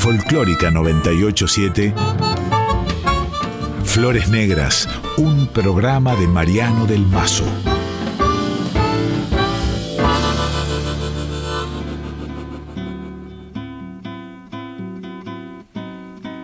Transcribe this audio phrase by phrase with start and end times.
[0.00, 1.92] Folclórica 987,
[3.84, 4.88] Flores Negras,
[5.18, 7.44] un programa de Mariano del Mazo.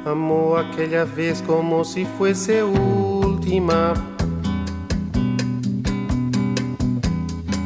[0.04, 3.94] Amó aquella vez como si fuese última.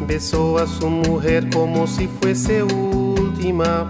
[0.06, 3.88] Besó a su mujer como si fuese última.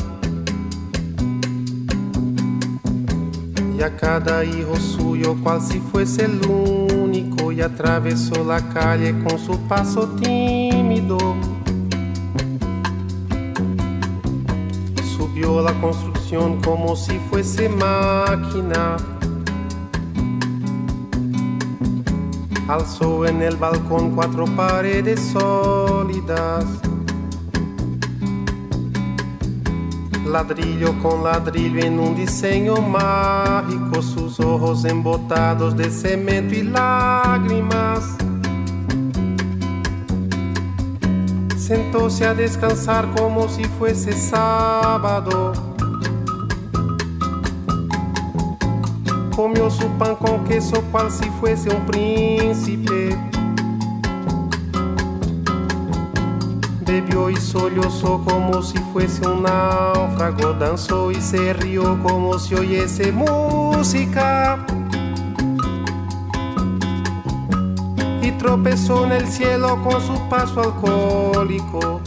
[3.80, 9.38] Y a cada hijo suyo cual si fuese el único y atravesó la calle con
[9.38, 11.16] su paso tímido.
[15.16, 18.98] Subió la construcción como si fuese máquina.
[22.68, 26.66] Alzó en el balcón cuatro paredes sólidas
[30.30, 38.16] ladrillo con ladrillo en un diseño mágico, sus ojos embotados de cemento y lágrimas.
[41.56, 45.52] Sentóse a descansar como si fuese sábado.
[49.34, 53.29] Comió su pan con queso cual si fuese un príncipe
[56.90, 63.12] bebió y sollozó como si fuese un náufrago, danzó y se rió como si oyese
[63.12, 64.58] música.
[68.20, 72.00] Y tropezó en el cielo con su paso alcohólico.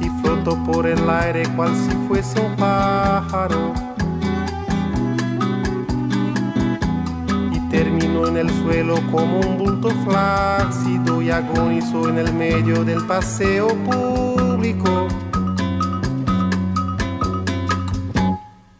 [0.00, 3.75] Y flotó por el aire cual si fuese un pájaro.
[8.24, 15.08] En el suelo como un bulto flácido y agonizó en el medio del paseo público.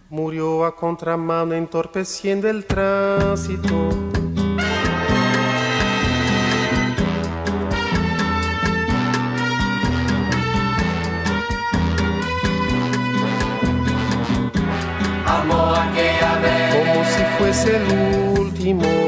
[0.08, 3.90] Murió a contramano entorpeciendo el tránsito.
[15.26, 18.36] Amó aquella vez como si fuese luz
[18.74, 19.05] Besó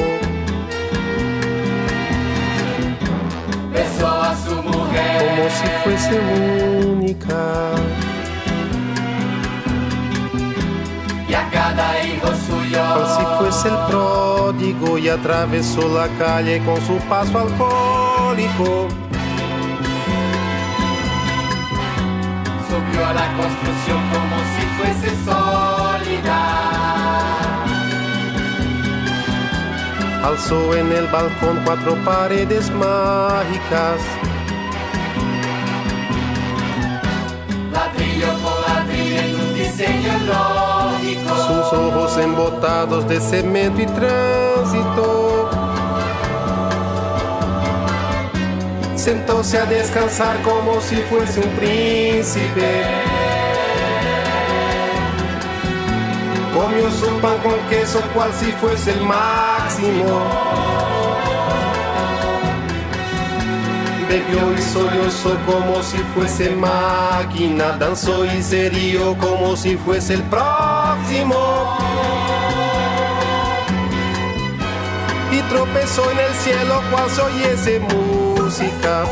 [5.58, 6.20] si fuese
[6.86, 7.72] única.
[11.28, 16.80] Y a cada hijo suyo, como si fuese el pródigo y atravesó la calle con
[16.86, 18.88] su paso alcohólico.
[22.68, 26.68] Subió a la construcción como si fuese sólida.
[30.28, 34.00] alzó en el balcón cuatro paredes mágicas.
[39.78, 45.50] Sus ojos embotados de cemento y tránsito.
[48.96, 52.82] Sentóse a descansar como si fuese un príncipe.
[56.52, 60.57] Comió su pan con queso cual si fuese el máximo.
[64.08, 67.76] Bebió y sollozó como si fuese máquina.
[67.78, 71.76] Danzó y se rió como si fuese el próximo.
[75.30, 79.04] Y tropezó en el cielo cual si oyese música.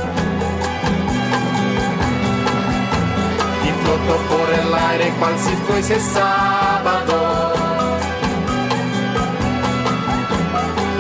[3.87, 7.53] flotó por el aire cual si fuese sábado.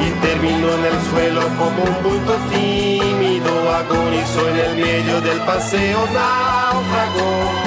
[0.05, 6.07] Y terminó en el suelo como un bulto tímido, agonizó en el medio del paseo
[6.13, 7.67] náufrago.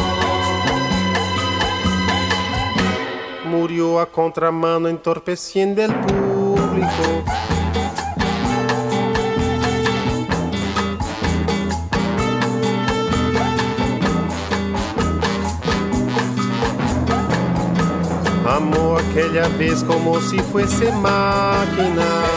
[3.46, 7.24] Murió a contramano entorpeciendo el público.
[18.48, 22.29] Amó aquella vez como si fuese máquina.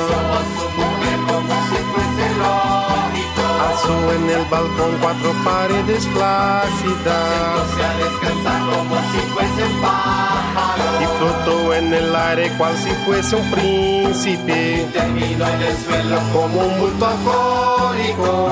[3.82, 6.70] Alzó en el balcón cuatro paredes flácidas.
[6.80, 11.00] Sentóse a descansar como si fuese un pájaro.
[11.00, 14.86] Y flotó en el aire cual si fuese un príncipe.
[14.92, 18.50] Terminó en el suelo Como un bulto alcohólico.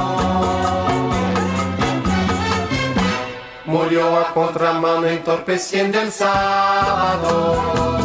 [3.67, 8.00] Murió a contramano entorpeciendo el sábado.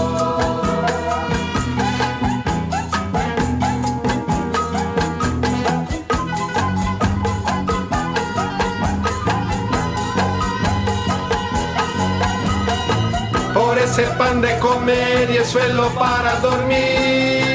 [13.95, 17.45] Hacer pan de comer y el suelo para dormir.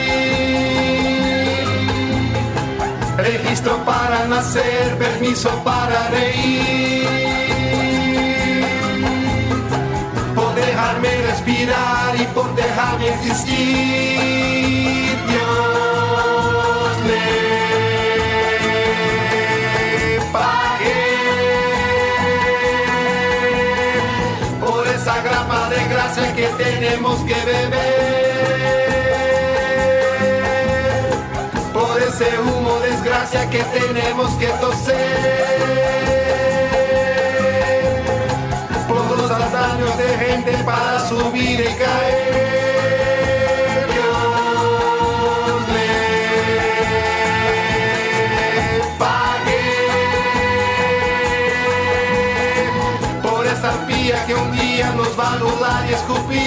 [3.19, 7.07] Registro para nacer, permiso para reír.
[10.35, 15.10] Por dejarme respirar y por dejarme existir.
[26.63, 28.41] Tenemos que beber.
[31.73, 34.99] Por ese humo desgracia que tenemos que toser.
[38.89, 42.51] Por los daños de gente para subir y caer.
[43.93, 45.91] Dios le
[48.99, 49.63] pague
[53.23, 54.70] por esa arpía que un día
[55.19, 56.41] va a anular y escupir.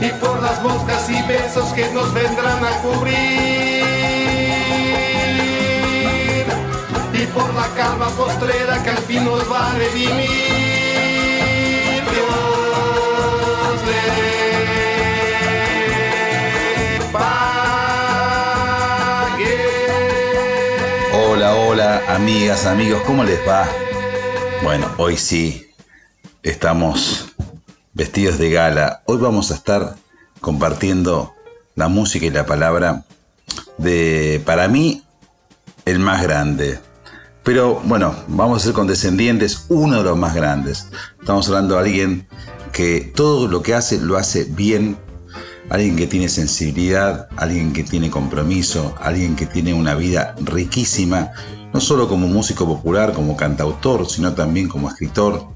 [0.00, 3.82] Y por las moscas y besos que nos vendrán a cubrir.
[7.12, 10.30] Y por la calma postrera que al fin nos va a redimir.
[12.12, 14.02] Dios le
[17.12, 17.92] pague.
[21.12, 23.81] Hola, hola, amigas, amigos, ¿cómo les va?
[24.72, 25.66] Bueno, hoy sí,
[26.42, 27.26] estamos
[27.92, 29.02] vestidos de gala.
[29.04, 29.96] Hoy vamos a estar
[30.40, 31.34] compartiendo
[31.74, 33.04] la música y la palabra
[33.76, 35.02] de, para mí,
[35.84, 36.80] el más grande.
[37.42, 40.86] Pero bueno, vamos a ser condescendientes, uno de los más grandes.
[41.20, 42.26] Estamos hablando de alguien
[42.72, 44.96] que todo lo que hace lo hace bien,
[45.68, 51.32] alguien que tiene sensibilidad, alguien que tiene compromiso, alguien que tiene una vida riquísima,
[51.72, 55.46] no solo como músico popular, como cantautor, sino también como escritor.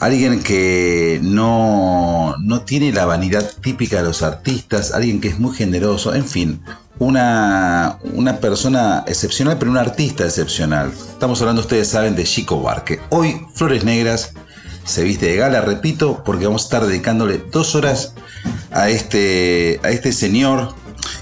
[0.00, 5.54] Alguien que no, no tiene la vanidad típica de los artistas, alguien que es muy
[5.56, 6.60] generoso, en fin,
[6.98, 10.92] una, una persona excepcional, pero un artista excepcional.
[10.92, 13.00] Estamos hablando, ustedes saben, de Chico Buarque.
[13.10, 14.32] Hoy, Flores Negras
[14.84, 18.14] se viste de gala, repito, porque vamos a estar dedicándole dos horas
[18.70, 20.74] a este, a este señor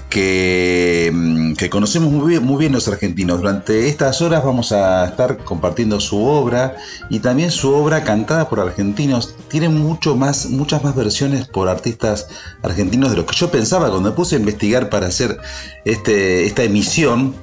[0.09, 3.39] que, mm, que conocemos muy bien, los argentinos.
[3.39, 6.75] Durante estas horas vamos a estar compartiendo su obra
[7.09, 9.35] y también su obra cantada por argentinos.
[9.49, 12.27] Tiene mucho más, muchas más versiones por artistas
[12.61, 15.37] argentinos de lo que yo pensaba cuando me puse a investigar para hacer
[15.85, 17.35] este, esta emisión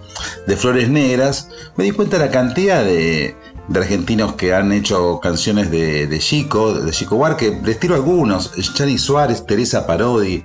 [0.46, 1.48] de Flores Negras.
[1.76, 3.34] Me di cuenta de la cantidad de,
[3.70, 7.58] de argentinos que han hecho canciones de, Chico, de Chico Buarque.
[7.64, 10.44] Les tiro algunos: Chani Suárez, Teresa Parodi,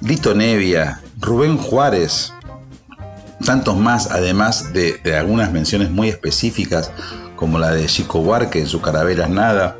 [0.00, 2.32] Lito Nevia, Rubén Juárez,
[3.44, 6.90] tantos más, además de, algunas menciones muy específicas,
[7.36, 9.76] como la de Chico Buarque en su Carabelas Nada.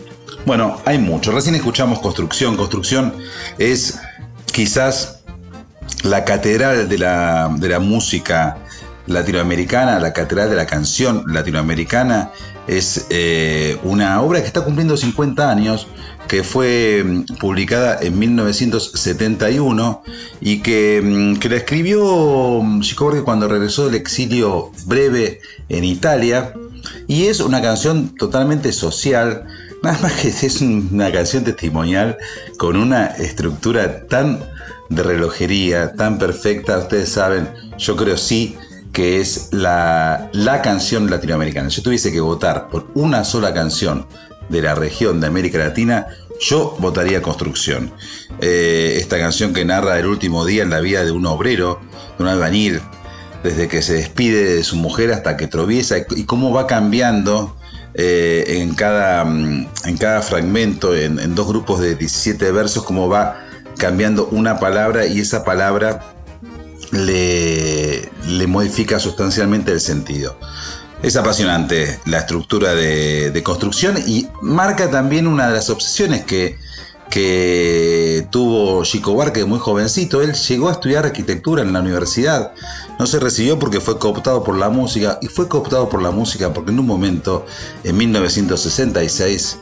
[0.47, 1.33] Bueno, hay mucho.
[1.33, 2.57] Recién escuchamos Construcción.
[2.57, 3.15] Construcción
[3.59, 4.01] es
[4.53, 5.23] quizás
[6.03, 8.59] la catedral de la, de la música
[9.07, 12.31] latinoamericana, la catedral de la canción latinoamericana.
[12.67, 15.89] Es eh, una obra que está cumpliendo 50 años,
[16.29, 20.03] que fue mm, publicada en 1971
[20.41, 25.85] y que, mm, que la escribió mm, Chico Buarque cuando regresó del exilio breve en
[25.85, 26.53] Italia.
[27.09, 29.45] Y es una canción totalmente social,
[29.83, 32.19] nada más que es una canción testimonial
[32.59, 34.39] con una estructura tan
[34.91, 36.79] de relojería, tan perfecta.
[36.79, 37.49] Ustedes saben,
[37.79, 38.57] yo creo sí
[38.93, 41.71] que es la, la canción latinoamericana.
[41.71, 44.07] Si yo tuviese que votar por una sola canción
[44.49, 46.07] de la región de América Latina,
[46.41, 47.93] yo votaría Construcción.
[48.41, 51.81] Eh, esta canción que narra el último día en la vida de un obrero,
[52.17, 52.81] de un albañil,
[53.43, 57.57] desde que se despide de su mujer hasta que tropieza y cómo va cambiando
[57.95, 63.41] eh, en, cada, mm, en cada fragmento, en, dos grupos de 17 versos, cómo va
[63.77, 66.15] cambiando una palabra y esa palabra
[66.91, 68.11] le
[68.47, 70.37] modifica sustancialmente el sentido.
[71.03, 76.59] Es apasionante la estructura de, construcción y marca también una de las obsesiones que,
[77.09, 80.21] que tuvo Chico Buarque muy jovencito.
[80.23, 82.53] Él llegó a estudiar arquitectura en la universidad.
[82.99, 86.53] No se recibió porque fue cooptado por la música y fue cooptado por la música
[86.53, 87.47] porque en un momento,
[87.85, 89.59] en 1966,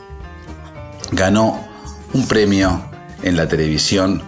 [1.11, 1.67] ganó
[2.13, 2.81] un premio
[3.21, 4.23] en la televisión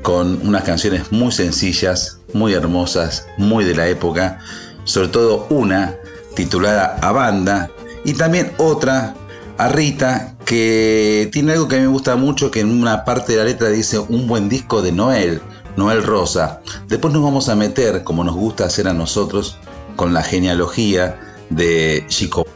[0.00, 4.38] con unas canciones muy sencillas, muy hermosas, muy de la época,
[4.84, 5.96] sobre todo una
[6.34, 7.70] titulada A Banda
[8.04, 9.14] y también otra
[9.56, 13.44] a Rita que tiene algo que me gusta mucho que en una parte de la
[13.44, 15.40] letra dice un buen disco de Noel,
[15.76, 16.60] Noel Rosa.
[16.88, 19.58] Después nos vamos a meter, como nos gusta hacer a nosotros,
[19.96, 21.18] con la genealogía
[21.50, 22.46] de Chico.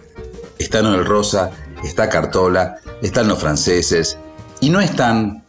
[0.59, 1.53] Está Noel Rosa
[1.85, 4.19] está Cartola, están los franceses,
[4.61, 5.45] y no están,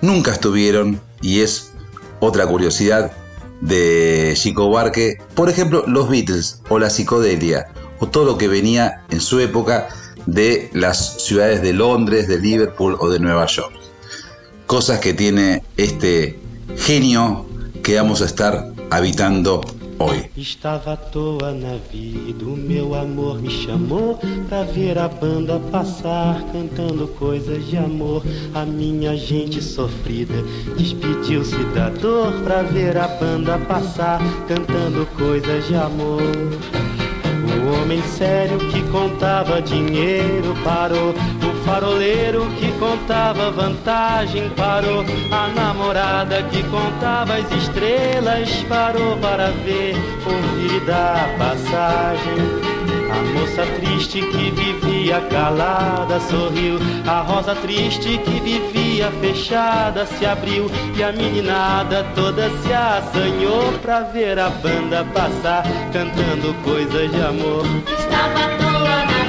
[0.00, 1.72] nunca estuvieron, y es
[2.20, 3.12] otra curiosidad
[3.60, 9.02] de Chico Buarque, por ejemplo, los Beatles o la psicodelia, o todo lo que venía
[9.10, 9.88] en su época
[10.26, 13.72] de las ciudades de Londres, de Liverpool o de Nueva York.
[14.66, 16.38] Cosas que tiene este
[16.76, 17.46] genio
[17.82, 19.60] que vamos a estar habitando
[20.00, 20.30] hoy.
[20.36, 26.42] Estava à toa na vida, o meu amor me chamou pra ver a banda passar,
[26.52, 28.22] cantando coisas de amor.
[28.54, 30.42] A minha gente sofrida
[30.76, 36.22] despediu-se da dor pra ver a banda passar, cantando coisas de amor.
[37.70, 41.10] O homem sério que contava dinheiro parou.
[41.10, 45.04] O faroleiro que contava vantagem parou.
[45.30, 49.94] A namorada que contava as estrelas parou para ver,
[50.26, 52.79] ouvir e dar passagem.
[53.20, 56.78] A moça triste que vivia calada sorriu.
[57.06, 60.70] A rosa triste que vivia fechada se abriu.
[60.96, 67.66] E a meninada toda se assanhou pra ver a banda passar, cantando coisas de amor.
[67.92, 69.19] Estava à toa na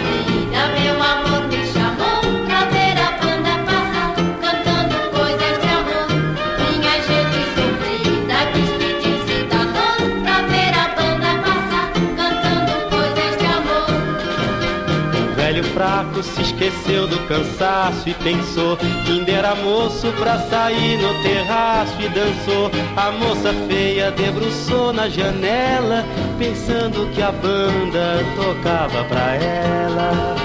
[16.23, 22.09] se esqueceu do cansaço e pensou que ainda era moço pra sair no terraço e
[22.09, 22.71] dançou.
[22.95, 26.05] A moça feia debruçou na janela,
[26.37, 30.40] pensando que a banda tocava pra ela.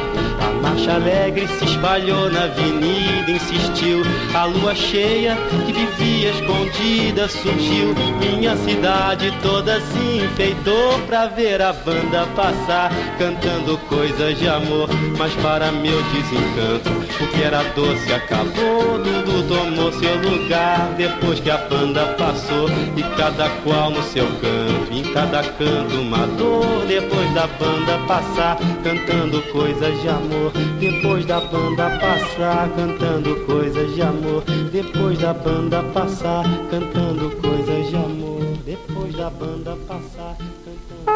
[0.76, 4.02] Marcha alegre se espalhou na avenida, insistiu.
[4.34, 7.94] A lua cheia que vivia escondida surgiu.
[8.20, 14.90] Minha cidade toda se enfeitou pra ver a banda passar, cantando coisas de amor.
[15.16, 16.90] Mas para meu desencanto,
[17.24, 18.98] o que era doce acabou.
[18.98, 22.68] Dudu tomou seu lugar depois que a banda passou.
[22.94, 26.84] E cada qual no seu canto, em cada canto uma dor.
[26.86, 30.52] Depois da banda passar, cantando coisas de amor.
[30.78, 34.44] Depois da banda passar, cantando coisas de amor.
[34.70, 38.42] Depois da banda passar, cantando coisas de amor.
[38.64, 41.06] Depois da banda passar, cantando.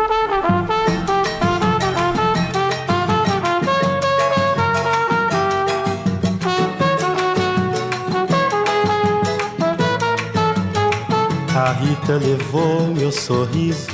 [11.56, 13.88] A Rita levou meu sorriso,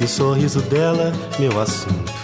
[0.00, 2.17] no sorriso dela, meu assunto.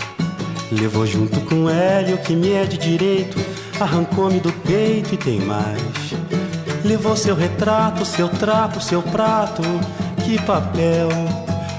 [0.81, 3.38] Levou junto com Hélio, que me é de direito,
[3.81, 5.81] arrancou-me do peito e tem mais.
[6.85, 9.62] Levou seu retrato, seu trapo, seu prato,
[10.25, 11.09] que papel.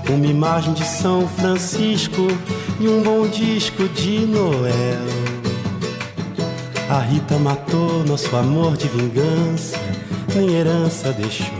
[0.09, 2.27] Uma imagem de São Francisco
[2.79, 5.05] e um bom disco de Noel.
[6.89, 9.77] A Rita matou nosso amor de vingança,
[10.33, 11.53] nem herança deixou.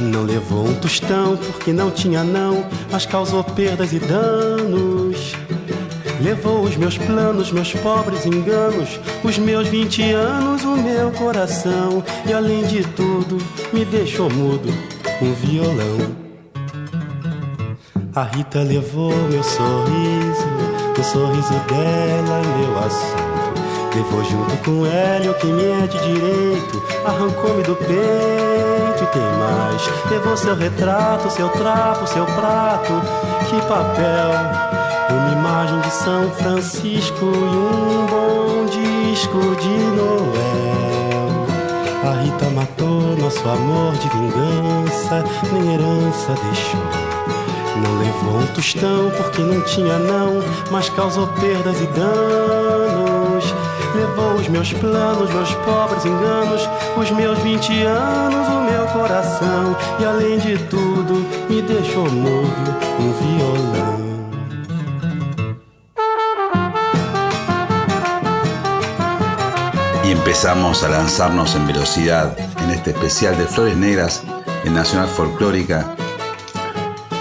[0.00, 4.95] Não levou um tostão porque não tinha não, mas causou perdas e danos.
[6.20, 12.02] Levou os meus planos, meus pobres enganos, os meus 20 anos, o meu coração.
[12.26, 13.38] E além de tudo,
[13.72, 14.68] me deixou mudo
[15.20, 16.26] um violão.
[18.14, 20.48] A Rita levou meu sorriso,
[20.98, 23.36] o sorriso dela, meu assunto.
[23.94, 30.10] Levou junto com Hélio, que me é de direito, arrancou-me do peito e tem mais.
[30.10, 32.92] Levou seu retrato, seu trapo, seu prato,
[33.48, 34.85] que papel.
[35.08, 41.46] Uma imagem de São Francisco e um bom disco de Noel.
[42.04, 47.06] A Rita matou nosso amor de vingança, nem herança deixou.
[47.76, 53.44] Não levou um tostão porque não tinha não, mas causou perdas e danos.
[53.94, 59.76] Levou os meus planos, meus pobres enganos, os meus 20 anos, o meu coração.
[59.98, 63.75] E além de tudo, me deixou mudo um violão.
[70.06, 74.22] Y empezamos a lanzarnos en velocidad en este especial de Flores Negras
[74.64, 75.96] en Nacional Folclórica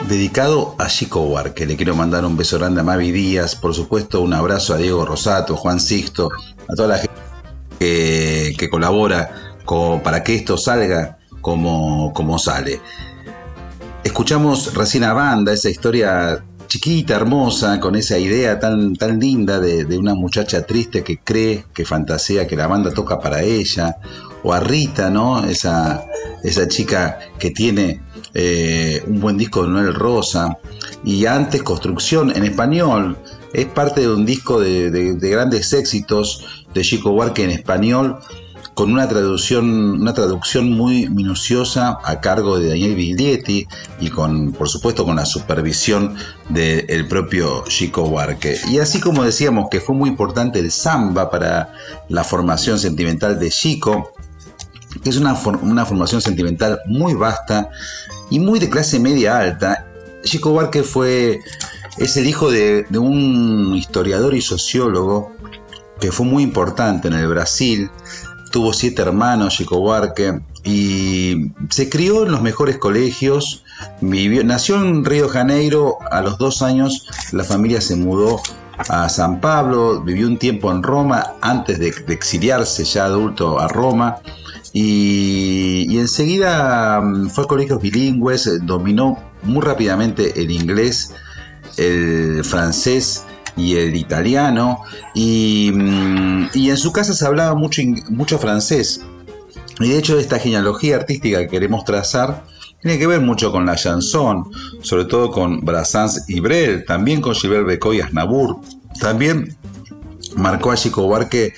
[0.08, 1.66] dedicado a Chico Huarque.
[1.66, 5.04] Le quiero mandar un beso grande a Mavi Díaz, por supuesto un abrazo a Diego
[5.04, 6.30] Rosato, Juan Sixto,
[6.68, 7.16] a toda la gente
[7.80, 9.56] que, que colabora
[10.04, 12.80] para que esto salga como, como sale.
[14.04, 19.86] Escuchamos recién a Banda, esa historia chiquita, hermosa, con esa idea tan, tan linda de,
[19.86, 23.98] de una muchacha triste que cree, que fantasea que la banda toca para ella,
[24.44, 25.44] o a Rita, ¿no?
[25.44, 26.06] Esa,
[26.44, 28.02] esa chica que tiene
[28.34, 30.58] eh, un buen disco de Noel Rosa,
[31.04, 33.18] y antes Construcción en español,
[33.54, 38.20] es parte de un disco de, de grandes éxitos de Chico Buarque en español
[38.76, 43.68] con una traducción, una traducción muy minuciosa a cargo de Daniel Biglietti
[44.02, 46.16] y con, por supuesto, con la supervisión
[46.50, 48.60] del propio Chico Huarque.
[48.70, 51.74] Y así como decíamos que fue muy importante el samba para
[52.10, 54.12] la formación sentimental de Chico,
[55.02, 57.70] que es una, una formación sentimental muy vasta
[58.30, 59.88] y muy de clase media alta,
[60.26, 61.40] Chico Huarque fue,
[61.98, 65.32] es el hijo de, de un historiador y sociólogo
[66.00, 67.90] que fue muy importante en el Brasil,
[68.56, 73.66] tuvo siete hermanos, Chico Buarque, y se crió en los mejores colegios.
[74.00, 78.40] Vivió, nació en Río Janeiro, a los dos años la familia se mudó
[78.78, 84.20] a San Pablo, vivió un tiempo en Roma antes de, exiliarse ya adulto a Roma.
[84.72, 91.14] Y, y, enseguida mm, fue a colegios bilingües, dominó muy rápidamente el inglés,
[91.76, 93.26] el francés
[93.58, 94.82] y el italiano,
[95.16, 99.02] mm, y, en su casa se hablaba mucho, mucho francés.
[99.80, 102.46] Y de hecho esta genealogía artística que queremos trazar
[102.82, 104.50] tiene que ver mucho con la chanson,
[104.82, 108.02] sobre todo con Brassens y Brel, también con Gilbert Becot y.
[109.00, 109.58] También
[110.36, 111.54] marcó a Chico Buarque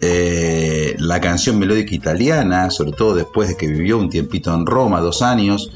[0.00, 5.00] eh, la canción melódica italiana, sobre todo después de que vivió un tiempito en Roma,
[5.00, 5.70] dos años.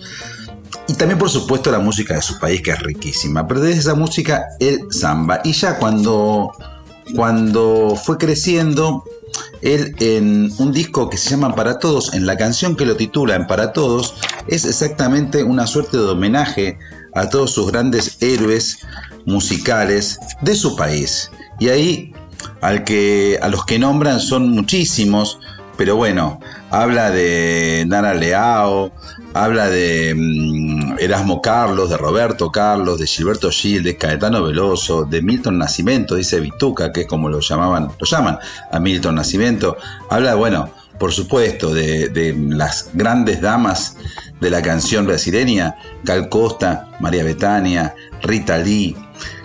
[0.90, 3.46] Y también, por supuesto, la música de su país, que es riquísima.
[3.46, 5.40] Pero desde esa música, el samba.
[5.44, 6.50] Y ya cuando,
[7.14, 9.04] cuando fue creciendo,
[9.62, 13.36] él en un disco que se llama Para Todos, en la canción que lo titula
[13.36, 14.16] en Para Todos,
[14.48, 16.76] es exactamente una suerte de homenaje
[17.14, 18.80] a todos sus grandes héroes
[19.26, 21.30] musicales de su país.
[21.60, 22.12] Y ahí
[22.62, 25.38] al que, a los que nombran son muchísimos,
[25.76, 28.92] pero bueno, habla de Nara Leao,
[29.34, 30.69] habla de mm,
[31.00, 36.40] Erasmo Carlos, de Roberto Carlos, de Gilberto Gil, de Caetano Veloso, de Milton Nascimento, dice
[36.40, 38.38] Vituca, que es como lo llamaban, lo llaman
[38.70, 39.76] a Milton Nascimento.
[40.10, 43.96] Habla, bueno, por supuesto, de, las grandes damas
[44.38, 45.74] de la canción brasileña,
[46.04, 48.94] Cal Costa, María Betania, Rita Lee,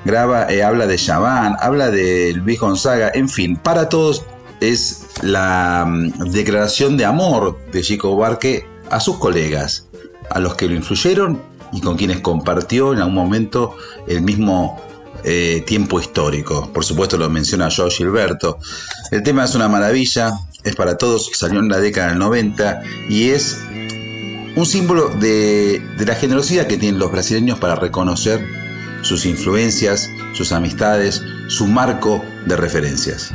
[0.03, 4.25] graba, eh, habla de Chaván, habla de Luis Gonzaga, en fin, para todos
[4.59, 9.87] es la mm, declaración de amor de Chico Barque a sus colegas,
[10.29, 11.41] a los que lo influyeron
[11.75, 13.75] y con quienes compartió en algún momento
[14.07, 14.81] el mismo
[15.23, 16.71] eh, tiempo histórico.
[16.73, 18.57] Por supuesto lo menciona Joe Gilberto.
[19.11, 20.33] El tema es una maravilla,
[20.63, 23.59] es para todos, salió en la década del 90 y es
[24.55, 28.45] un símbolo de, de la generosidad que tienen los brasileños para reconocer
[29.01, 33.31] sus influencias, sus amistades, su marco de referencias.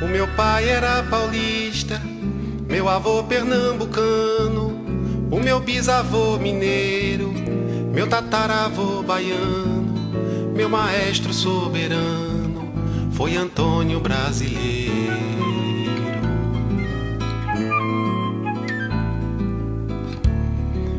[0.00, 2.00] O meu pai era paulista,
[2.68, 4.87] meu avô pernambucano,
[5.30, 7.32] o meu bisavô mineiro,
[7.92, 9.94] meu tataravô baiano,
[10.54, 12.28] meu maestro soberano
[13.12, 15.18] foi Antônio Brasileiro.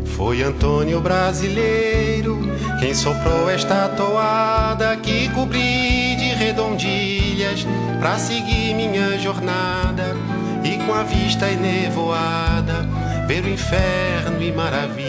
[0.05, 2.37] Foi Antônio Brasileiro
[2.79, 7.65] quem soprou esta toada que cobri de redondilhas
[7.99, 10.15] para seguir minha jornada
[10.63, 12.85] e com a vista enevoada
[13.29, 15.07] ver o inferno e maravilhas.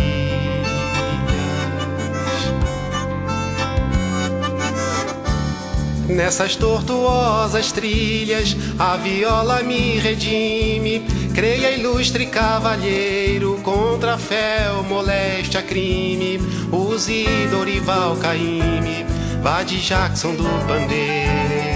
[6.06, 11.02] Nessas tortuosas trilhas, a viola me redime.
[11.35, 16.38] Creia ilustre cavalheiro, contra fé, moléstia, crime.
[16.70, 19.06] Use Dorival Caime,
[19.42, 21.69] vá de Jackson do Pandeiro.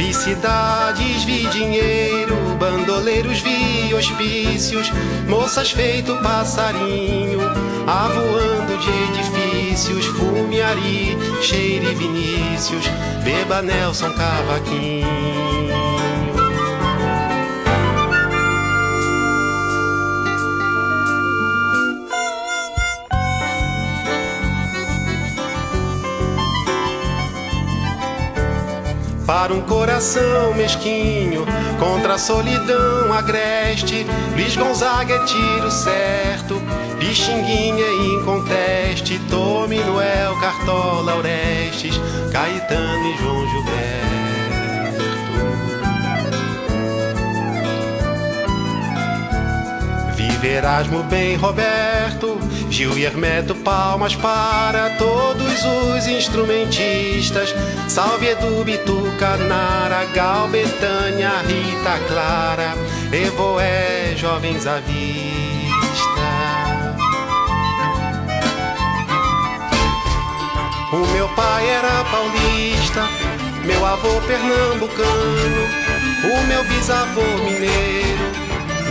[0.00, 4.90] Vi cidades, vi dinheiro, bandoleiros, vi hospícios,
[5.28, 7.38] moças feito passarinho,
[7.86, 12.86] avoando de edifícios, fumiari, cheire Vinícius,
[13.22, 15.49] beba Nelson Cavaquinho.
[29.30, 31.46] Para um coração mesquinho,
[31.78, 36.60] contra a solidão agreste, Luiz Gonzaga é tiro certo,
[36.98, 41.94] Pixinguinha é inconteste, Tome Noel, Cartola, Orestes,
[42.32, 44.10] Caetano e João Gilberto.
[50.16, 52.36] Vive Erasmo bem Roberto,
[52.70, 57.54] Gil e Hermeto, palmas para todos os instrumentistas.
[57.88, 62.74] Salve Edu, Bituca, Nara, Gal, Betânia, Rita, Clara,
[63.12, 65.10] Evoé, jovens à vista.
[70.92, 73.08] O meu pai era paulista,
[73.64, 75.68] meu avô pernambucano,
[76.24, 78.29] o meu bisavô mineiro,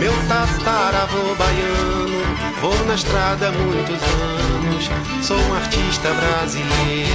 [0.00, 2.20] meu tataravô baiano.
[2.62, 4.90] Vou na estrada há muitos anos,
[5.22, 7.10] sou um artista brasileiro.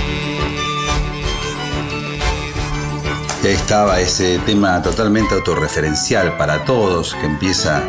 [3.44, 7.84] Estaba ese tema totalmente autorreferencial para todos, que empieza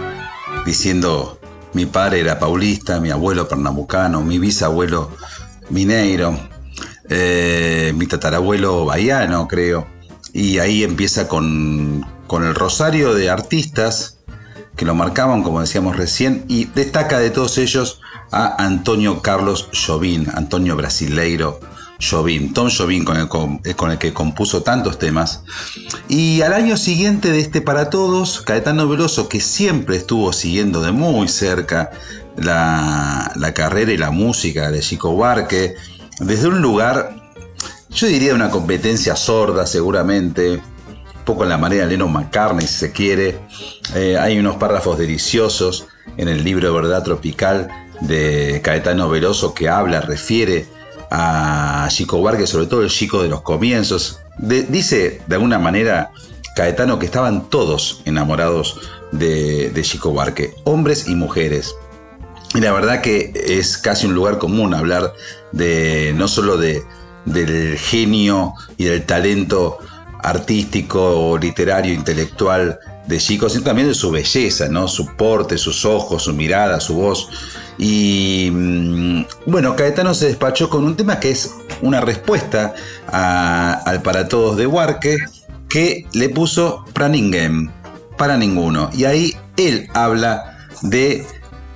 [0.65, 1.39] diciendo,
[1.75, 5.11] mi padre era paulista, mi abuelo pernambucano, mi bisabuelo
[5.71, 6.39] mineiro,
[7.09, 9.87] eh, mi tatarabuelo baiano, creo.
[10.33, 14.16] Y ahí empieza con, con el rosario de artistas
[14.77, 20.27] que lo marcaban, como decíamos recién, y destaca de todos ellos a Antonio Carlos Jobim,
[20.35, 21.61] Antonio Brasileiro
[21.99, 25.43] Jobim, Tom Jobim con el, con el que compuso tantos temas.
[26.09, 30.93] Y al año siguiente de este Para Todos, Caetano Veloso, que siempre estuvo siguiendo de
[30.93, 31.91] muy cerca
[32.37, 35.75] la, la carrera y la música de Chico Buarque,
[36.21, 37.33] desde un lugar,
[37.91, 40.61] yo diría una competencia sorda seguramente,
[41.27, 43.39] poco en la manera de Lennon McCartney si se quiere.
[43.95, 45.87] Eh, hay unos párrafos deliciosos
[46.17, 47.69] en el libro Verdad Tropical
[48.01, 50.67] de Caetano Veloso que habla, refiere
[51.11, 54.21] a Chico Buarque, sobre todo el Chico de los comienzos.
[54.39, 56.13] Dice de alguna manera
[56.55, 58.81] Caetano que estaban todos enamorados
[59.13, 61.75] de, de Chico Buarque, hombres y mujeres.
[62.55, 65.13] Y la verdad que es casi un lugar común hablar
[65.53, 66.83] de no solo de,
[67.25, 69.79] del genio y del talento
[70.23, 74.89] artístico, literario, intelectual de Chico, sino también de su belleza, ¿no?
[74.89, 77.29] Su porte, sus ojos, su mirada, su voz.
[77.79, 82.75] Y mm, bueno, Caetano se despachó con un tema que es una respuesta
[83.09, 85.17] a, al Para Todos de Huarque,
[85.69, 87.71] que le puso Praningen,
[88.17, 88.91] para ninguno.
[88.93, 91.27] Y ahí él habla de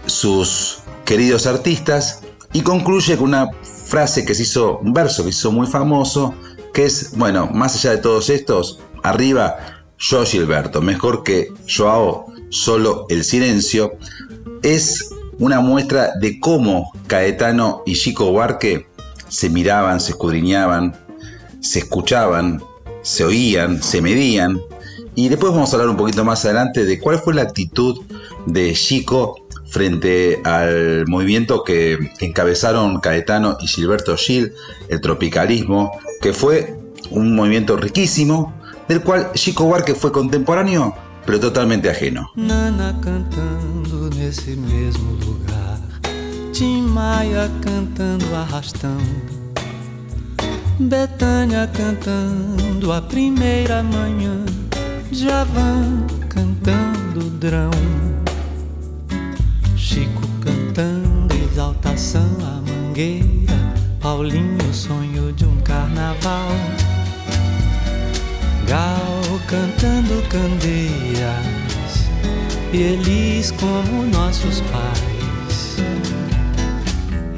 [0.06, 2.20] sus queridos artistas
[2.52, 3.50] y concluye con una
[3.86, 6.34] frase que se hizo, un verso que se hizo muy famoso,
[6.72, 13.06] que es, bueno, más allá de todos estos, arriba yo Gilberto, mejor que Joao, solo
[13.10, 13.92] el silencio,
[14.62, 18.88] es una muestra de cómo Caetano y Chico Buarque
[19.28, 20.96] se miraban, se escudriñaban,
[21.60, 22.62] se escuchaban,
[23.02, 24.60] se oían, se medían.
[25.14, 28.04] Y después vamos a hablar un poquito más adelante de cuál fue la actitud
[28.46, 29.36] de Chico
[29.70, 34.52] frente al movimiento que, encabezaron Caetano y Gilberto Gil,
[34.88, 36.76] el tropicalismo, que fue
[37.10, 38.54] un movimiento riquísimo,
[38.88, 42.30] del cual Chico Buarque fue contemporáneo, pero totalmente ajeno.
[42.34, 44.10] Nana cantando
[45.24, 45.78] lugar,
[47.62, 48.36] cantando
[51.72, 53.06] cantando a
[56.28, 57.20] cantando
[62.00, 63.60] exaltação à mangueira,
[64.00, 66.48] Paulinho sonho de um carnaval.
[68.66, 72.08] Gal cantando candeias,
[72.72, 75.76] e eles como nossos pais.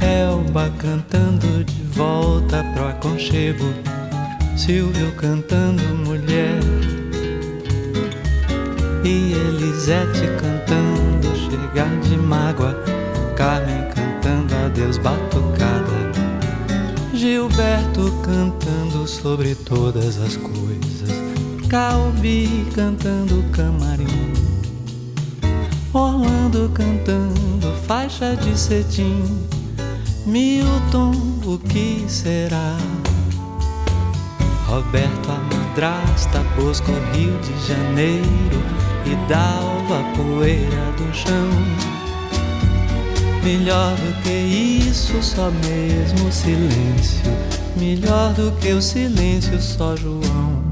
[0.00, 3.72] Elba cantando de volta pro aconchego,
[4.56, 6.60] Silvio cantando mulher,
[9.02, 12.76] e Elisete cantando chegar de mágoa,
[13.36, 13.91] Carmen
[14.72, 16.12] adeus batucada.
[17.12, 21.10] Gilberto cantando sobre todas as coisas,
[21.68, 24.32] Calbi cantando camarim,
[25.92, 29.22] Orlando cantando faixa de cetim,
[30.26, 31.12] Milton,
[31.44, 32.76] o que será?
[34.66, 38.62] Roberto a madrasta, Bosco Rio de Janeiro
[39.04, 42.01] e Dalva poeira do chão.
[43.42, 47.22] Melhor do que isso, só mesmo silêncio.
[47.76, 50.71] Melhor do que o silêncio, só João.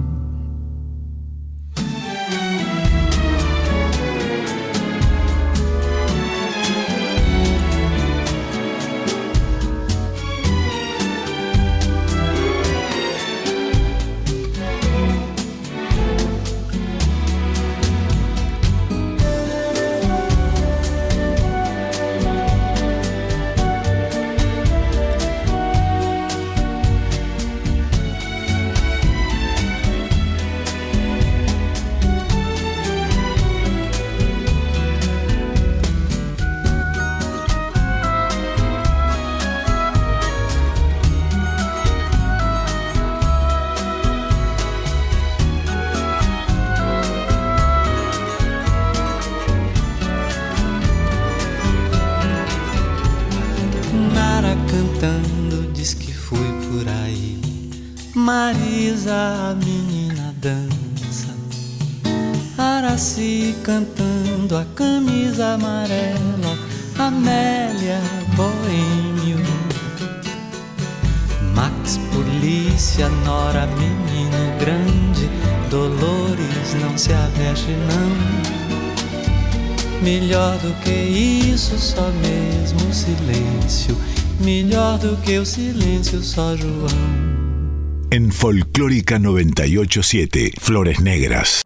[88.10, 91.62] En Folclórica 987, Flores Negras.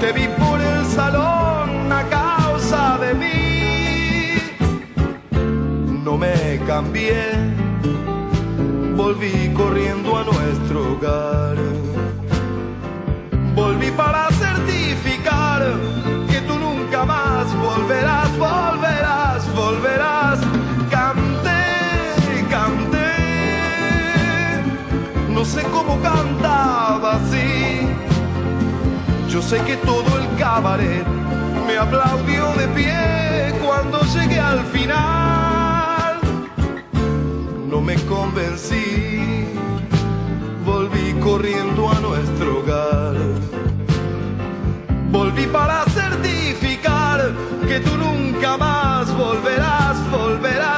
[0.00, 4.38] Te vi por el salón a causa de mí.
[6.04, 7.24] No me cambié,
[8.94, 11.56] volví corriendo a nuestro hogar.
[13.54, 15.62] Volví para certificar
[16.30, 20.38] que tú nunca más volverás, volverás, volverás.
[20.90, 21.62] Canté,
[22.50, 23.12] canté,
[25.30, 27.65] no sé cómo cantaba así.
[29.36, 31.06] Yo sé que todo el cabaret
[31.66, 36.20] me aplaudió de pie cuando llegué al final.
[37.68, 39.44] No me convencí,
[40.64, 43.14] volví corriendo a nuestro hogar.
[45.10, 47.30] Volví para certificar
[47.68, 50.75] que tú nunca más volverás, volverás.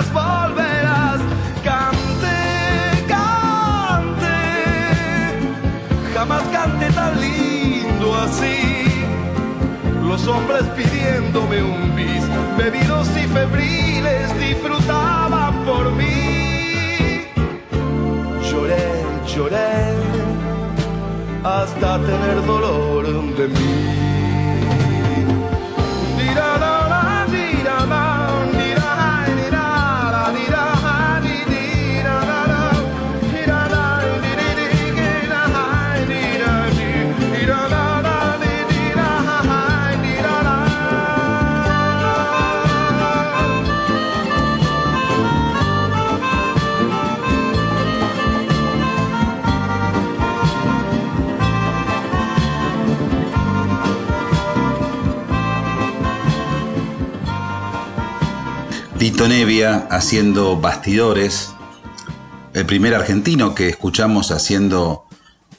[10.18, 12.24] Los hombres pidiéndome un bis,
[12.56, 17.22] bebidos y febriles disfrutaban por mí.
[18.50, 19.94] Lloré, lloré,
[21.44, 24.07] hasta tener dolor de mí.
[59.18, 61.50] Tito Nevia haciendo bastidores,
[62.54, 65.06] el primer argentino que escuchamos haciendo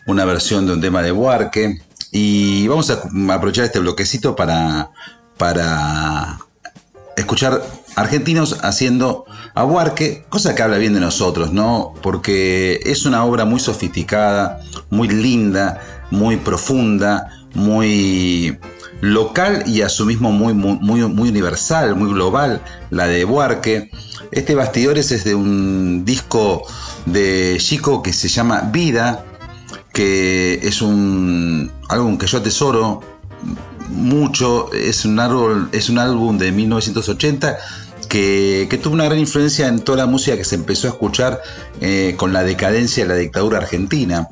[0.08, 1.82] una versión de un tema de Buarque.
[2.10, 4.91] Y vamos a aprovechar este bloquecito para,
[5.38, 6.39] para
[7.17, 7.62] escuchar
[7.98, 11.93] argentinos haciendo a Buarque, cosa que habla bien de nosotros, ¿no?
[12.02, 18.58] Porque es una obra muy sofisticada, muy linda, muy profunda, muy
[19.02, 23.92] local y a su mismo muy, muy, muy, universal, muy global, la de Buarque.
[24.32, 26.64] Este Bastidores es de un disco
[27.06, 29.26] de Chico que se llama Vida,
[29.94, 33.02] que es un álbum que yo atesoro
[33.90, 37.58] mucho, es un, árbol, es un álbum de 1980
[38.08, 41.42] que, que, tuvo una gran influencia en toda la música que se empezó a escuchar
[41.80, 44.28] eh, con la decadencia de la dictadura argentina.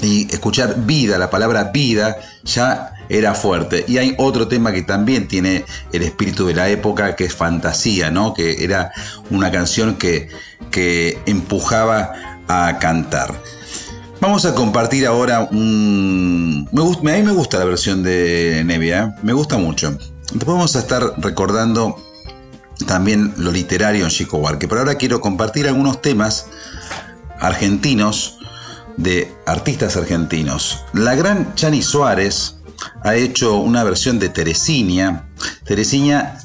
[0.00, 3.84] Y escuchar vida, la palabra vida, ya era fuerte.
[3.88, 8.10] Y hay otro tema que también tiene el espíritu de la época, que es Fantasía,
[8.10, 8.34] ¿no?
[8.34, 8.92] Que era
[9.30, 10.28] una canción que,
[10.70, 12.12] que empujaba
[12.48, 13.34] a cantar.
[14.20, 16.68] Vamos a compartir ahora un...
[16.72, 19.20] Me a mí me gusta la versión de Nevia, ¿eh?
[19.22, 19.96] me gusta mucho.
[20.32, 21.96] Después vamos a estar recordando
[22.86, 24.66] también lo literario en Chico Huarque.
[24.66, 26.46] Pero ahora quiero compartir algunos temas
[27.38, 28.38] argentinos
[28.96, 30.84] de artistas argentinos.
[30.92, 32.56] La gran Chani Suárez
[33.02, 35.28] ha hecho una versión de Teresina.
[35.64, 36.38] Teresina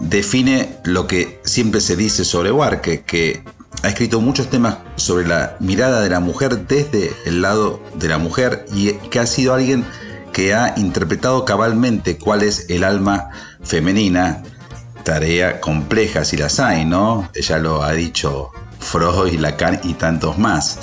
[0.00, 3.44] define lo que siempre se dice sobre Huarque, que
[3.82, 8.18] ha escrito muchos temas sobre la mirada de la mujer desde el lado de la
[8.18, 9.84] mujer y que ha sido alguien
[10.32, 13.30] que ha interpretado cabalmente cuál es el alma
[13.62, 14.42] femenina
[15.02, 17.28] tarea compleja si las hay, ¿no?
[17.34, 20.78] Ella lo ha dicho Freud, Lacan y tantos más.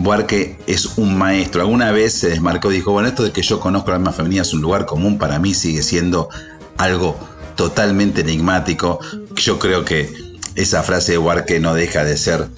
[0.00, 1.60] Buarque es un maestro.
[1.60, 4.54] Alguna vez se desmarcó y dijo, bueno, esto de que yo conozco alma femenina es
[4.54, 6.30] un lugar común, para mí sigue siendo
[6.78, 7.18] algo
[7.54, 8.98] totalmente enigmático.
[9.34, 10.10] Yo creo que
[10.54, 12.48] esa frase de Buarque no deja de ser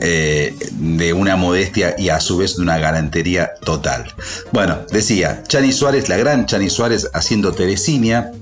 [0.00, 4.12] eh, de una modestia y a su vez de una galantería total.
[4.50, 8.32] Bueno, decía, Chani Suárez, la gran Chani Suárez haciendo Teresina.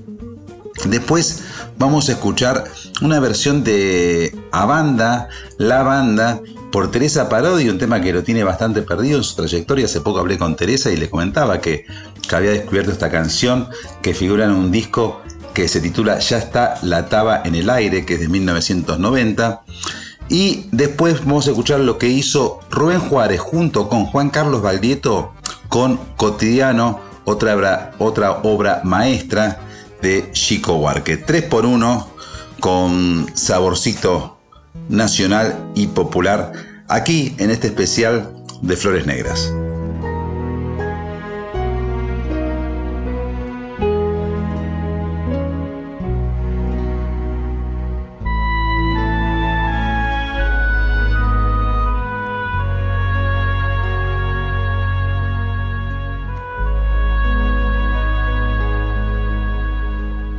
[0.85, 1.43] Después
[1.77, 2.63] vamos a escuchar
[3.03, 8.43] una versión de A Banda, La Banda, por Teresa Parodi, un tema que lo tiene
[8.43, 9.85] bastante perdido en su trayectoria.
[9.85, 11.85] Hace poco hablé con Teresa y le comentaba que,
[12.31, 13.67] había descubierto esta canción
[14.01, 15.21] que figura en un disco
[15.53, 19.63] que se titula Ya está la taba en el aire, que es de 1990.
[20.29, 25.33] Y después vamos a escuchar lo que hizo Rubén Juárez junto con Juan Carlos Valdieto
[25.67, 29.59] con Cotidiano, otra obra, otra obra maestra
[30.01, 31.17] de Chico Huarque.
[31.17, 32.09] 3 por 1
[32.61, 34.40] con saborcito
[34.89, 36.51] nacional y popular
[36.87, 38.29] aquí en este especial
[38.61, 39.51] de Flores Negras.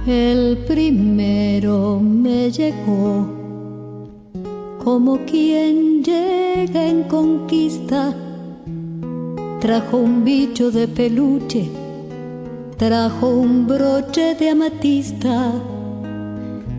[0.06, 3.31] El primero me llegó
[4.82, 8.12] como quien llega en conquista.
[9.60, 11.70] Trajo un bicho de peluche,
[12.76, 15.52] trajo un broche de amatista.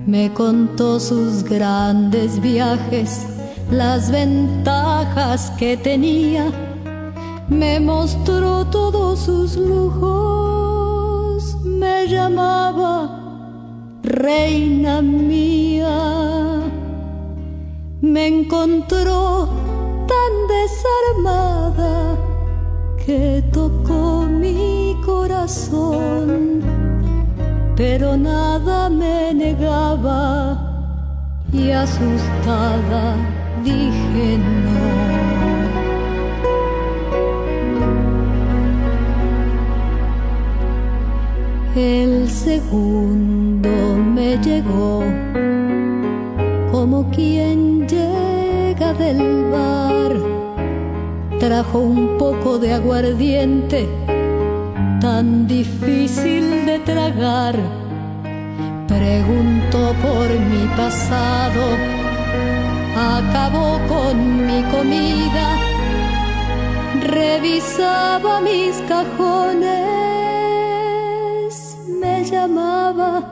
[0.05, 3.25] Me contó sus grandes viajes,
[3.71, 6.51] las ventajas que tenía.
[7.47, 16.62] Me mostró todos sus lujos, me llamaba reina mía.
[18.03, 19.47] Me encontró
[20.11, 22.17] tan desarmada
[23.05, 26.59] que tocó mi corazón,
[27.77, 30.59] pero nada me negaba
[31.53, 33.15] y asustada
[33.63, 34.83] dije no.
[41.73, 43.69] El segundo
[44.13, 45.03] me llegó
[46.69, 47.87] como quien
[48.91, 50.11] del bar.
[51.39, 53.87] Trajo un poco de aguardiente
[54.99, 57.55] tan difícil de tragar.
[58.87, 61.63] Preguntó por mi pasado,
[63.17, 65.47] acabó con mi comida,
[67.01, 70.03] revisaba mis cajones
[72.01, 73.23] me llamaba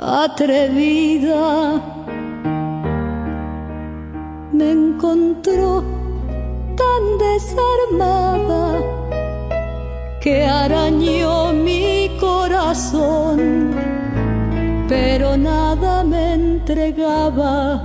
[0.00, 1.97] atrevida.
[4.58, 5.84] Me encontró
[6.76, 8.80] tan desarmada
[10.20, 13.70] que arañó mi corazón,
[14.88, 17.84] pero nada me entregaba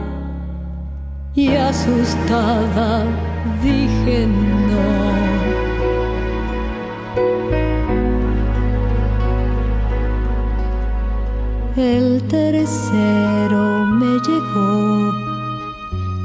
[1.36, 3.06] y asustada
[3.62, 5.14] dije no.
[11.76, 15.13] El tercero me llegó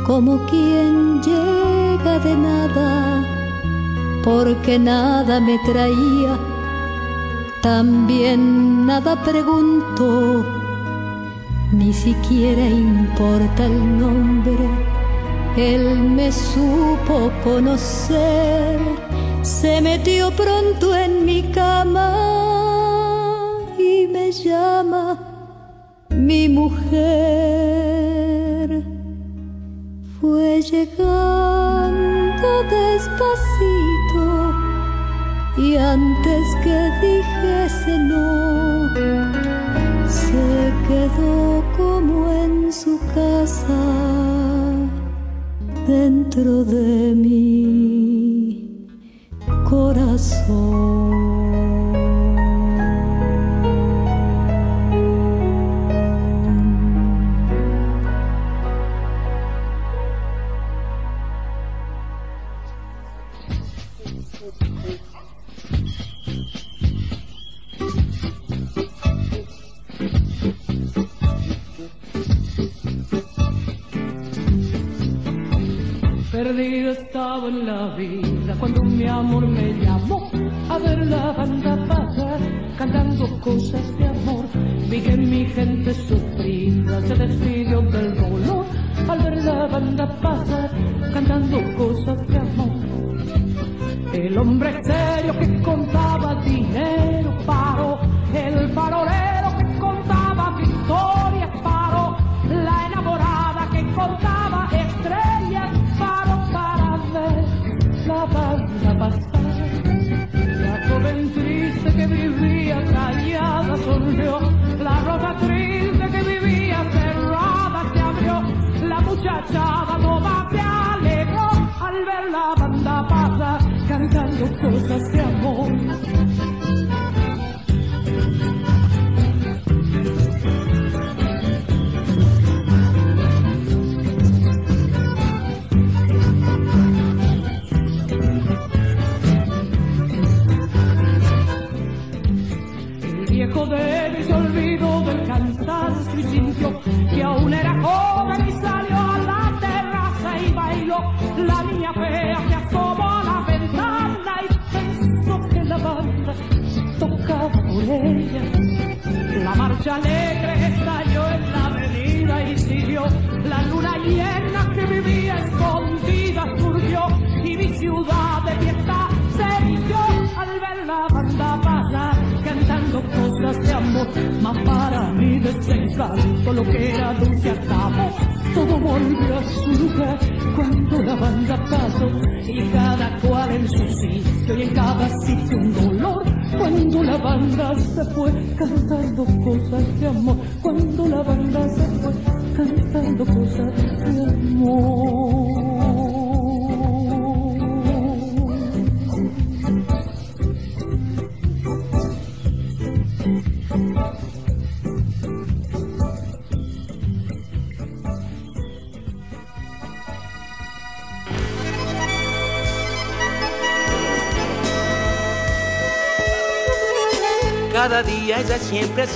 [0.09, 3.23] como quien llega de nada,
[4.25, 6.35] porque nada me traía,
[7.61, 10.47] también nada preguntó,
[11.73, 14.66] ni siquiera importa el nombre,
[15.59, 18.81] él me supo conocer,
[19.42, 22.14] se metió pronto en mi cama
[23.79, 25.18] y me llama
[26.09, 27.38] mi mujer
[30.21, 34.25] fue llegando despacito
[35.56, 38.88] y antes que dijese no,
[40.08, 43.79] se quedó como en su casa
[45.87, 48.87] dentro de mi
[49.69, 51.27] corazón.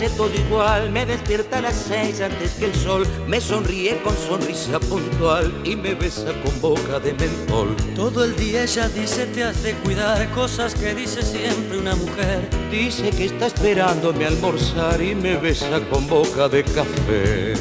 [0.03, 0.91] Hace todo igual.
[0.91, 3.07] Me despierta a las seis antes que el sol.
[3.27, 7.77] Me sonríe con sonrisa puntual y me besa con boca de mentol.
[7.95, 12.49] Todo el día ella dice te has de cuidar cosas que dice siempre una mujer.
[12.71, 17.55] Dice que está esperándome a almorzar y me besa con boca de café.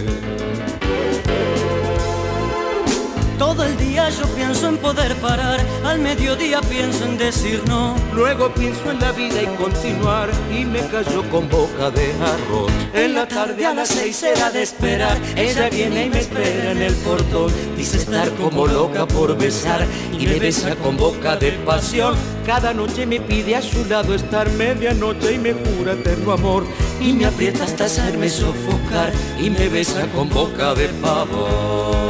[3.37, 7.95] Todo el día yo pienso en poder parar, al mediodía pienso en decir no.
[8.13, 12.71] Luego pienso en la vida y continuar y me callo con boca de arroz.
[12.93, 16.81] En la tarde a las seis era de esperar, ella viene y me espera en
[16.81, 17.51] el portón.
[17.75, 19.87] Dice estar como loca por besar
[20.19, 22.15] y me besa con boca de pasión.
[22.45, 26.65] Cada noche me pide a su lado estar medianoche y me jura eterno amor.
[26.99, 32.00] Y me aprieta hasta hacerme sofocar y me besa con boca de pavor.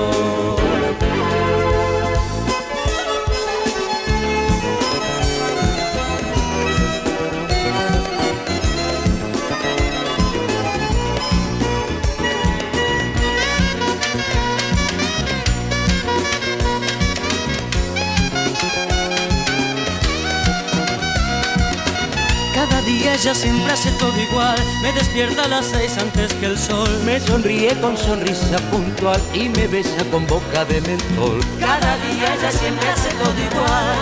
[23.21, 24.57] Ella siempre hace todo igual.
[24.81, 26.89] Me despierta a las seis antes que el sol.
[27.05, 31.39] Me sonríe con sonrisa puntual y me besa con boca de mentol.
[31.59, 33.97] Cada día ella siempre hace todo igual.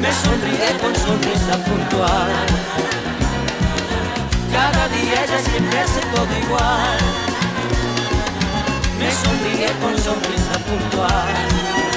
[0.00, 2.30] Me sonríe con sonrisa puntual.
[4.52, 6.98] Cada día ella siempre hace todo igual.
[9.00, 11.89] Me sonríe con sonrisa puntual.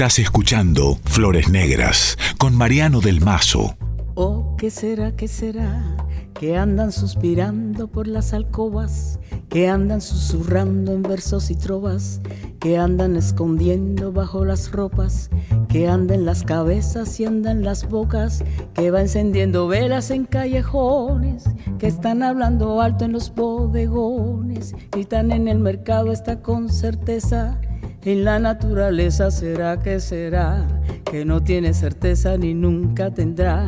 [0.00, 3.76] Estás escuchando Flores Negras con Mariano del Mazo.
[4.14, 5.94] Oh, ¿qué será, qué será?
[6.32, 9.20] Que andan suspirando por las alcobas,
[9.50, 12.22] que andan susurrando en versos y trovas,
[12.60, 15.28] que andan escondiendo bajo las ropas,
[15.68, 18.42] que andan las cabezas y andan las bocas,
[18.72, 21.44] que va encendiendo velas en callejones,
[21.78, 27.60] que están hablando alto en los bodegones, gritan en el mercado está con certeza
[28.02, 30.66] En la naturaleza será que será,
[31.04, 33.66] que no tiene certeza ni nunca tendrá,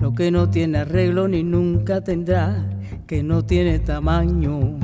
[0.00, 2.56] lo que no tiene arreglo ni nunca tendrá,
[3.06, 4.80] que no tiene tamaño.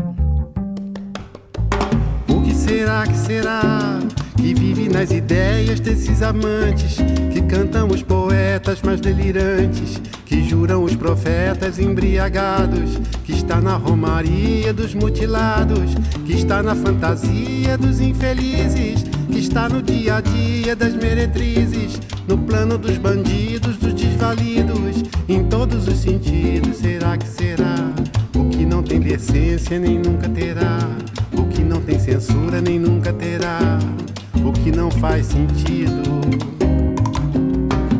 [2.28, 3.98] O que será que será
[4.36, 6.98] que vive nas ideias desses amantes
[7.32, 10.00] que cantam os poetas mais delirantes,
[10.34, 15.94] que juram os profetas embriagados, que está na romaria dos mutilados,
[16.26, 22.36] que está na fantasia dos infelizes, que está no dia a dia das meretrizes, no
[22.36, 26.78] plano dos bandidos, dos desvalidos, em todos os sentidos.
[26.78, 27.92] Será que será?
[28.34, 30.78] O que não tem decência nem nunca terá,
[31.32, 33.78] o que não tem censura nem nunca terá,
[34.44, 36.73] o que não faz sentido.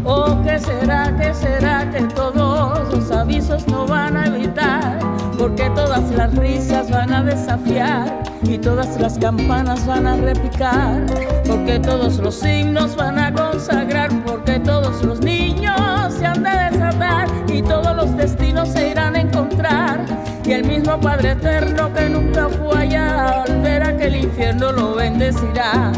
[0.06, 4.98] ¿O qué será, qué será que todos los avisos no van a evitar?
[5.38, 11.06] Porque todas las risas van a desafiar y todas las campanas van a repicar.
[11.46, 17.26] Porque todos los signos van a consagrar, porque todos los niños se han de desatar
[17.48, 20.13] y todos los destinos se irán a encontrar.
[20.46, 24.72] Y el mismo Padre Eterno que nunca fue allá, al ver a que el infierno
[24.72, 25.92] lo bendecirá.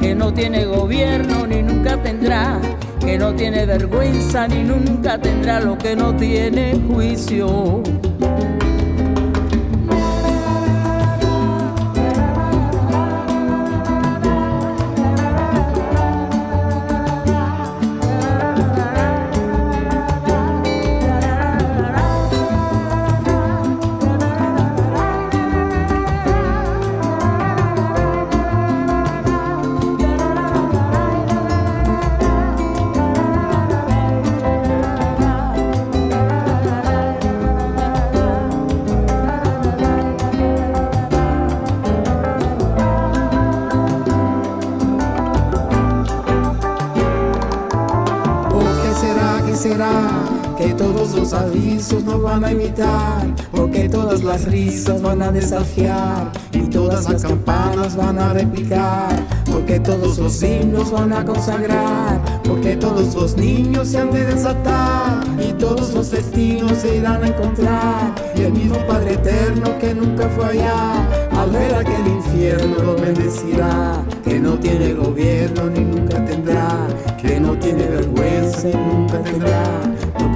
[0.00, 2.60] Que no tiene gobierno ni nunca tendrá
[3.06, 7.80] que no tiene vergüenza ni nunca tendrá lo que no tiene juicio.
[51.86, 57.22] Avisos nos van a imitar, porque todas las risas van a desafiar y todas las
[57.22, 59.14] campanas van a replicar,
[59.50, 65.24] porque todos los himnos van a consagrar, porque todos los niños se han de desatar
[65.38, 70.28] y todos los destinos se irán a encontrar y el mismo Padre Eterno que nunca
[70.30, 76.88] fue allá, al ver aquel infierno lo bendecirá, que no tiene gobierno ni nunca tendrá,
[77.20, 79.62] que no tiene vergüenza y nunca tendrá,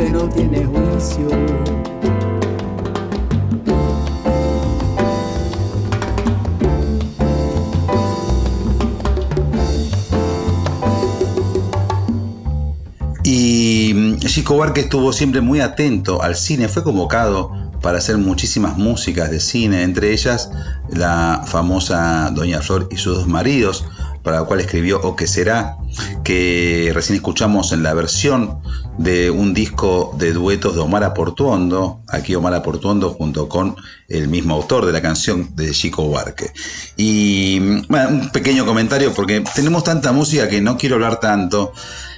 [0.09, 1.28] no tiene juicio.
[13.24, 18.76] Y mm, Chico Buarque estuvo siempre muy atento al cine, fue convocado para hacer muchísimas
[18.78, 20.51] músicas de cine, entre ellas
[20.88, 23.84] la famosa Doña Flor y sus dos maridos,
[24.22, 25.78] para la cual escribió O que será,
[26.24, 28.59] que recién escuchamos en la versión
[29.01, 33.74] de un disco de duetos de Omar Aportuondo, aquí Omar Aportuondo junto con
[34.09, 36.51] el mismo autor de la canción de Chico Buarque.
[36.98, 41.72] Y bueno, un pequeño comentario porque tenemos tanta música que no quiero hablar tanto.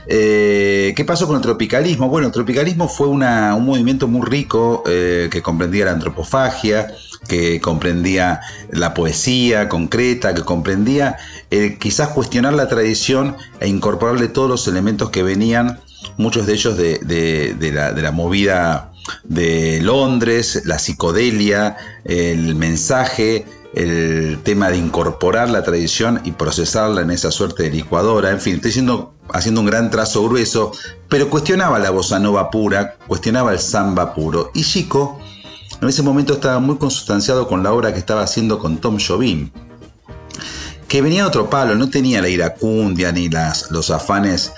[0.09, 2.09] Eh, ¿Qué pasó con el tropicalismo?
[2.09, 6.89] Bueno, el tropicalismo fue una- un movimiento muy rico eh, que comprendía la antropofagia,
[7.28, 8.41] que comprendía
[8.72, 11.16] la poesía concreta, que comprendía
[11.53, 15.78] eh, quizás cuestionar la tradición e incorporarle todos los elementos que venían,
[16.17, 18.93] muchos de ellos de, de- la, de la movida
[19.25, 23.45] de Londres, la psicodelia, el mensaje,
[23.75, 28.31] el tema de incorporar la tradición y procesarla en esa suerte de licuadora.
[28.31, 30.73] En fin, estoy haciendo, haciendo un gran trazo grueso,
[31.09, 34.51] pero cuestionaba la bossa nova pura, cuestionaba el samba puro.
[34.55, 35.19] Y Chico
[35.81, 39.51] en ese momento estaba muy consustanciado con la obra que estaba haciendo con Tom Jobim,
[40.87, 44.53] que venía de otro palo, no tenía la iracundia ni las, los afanes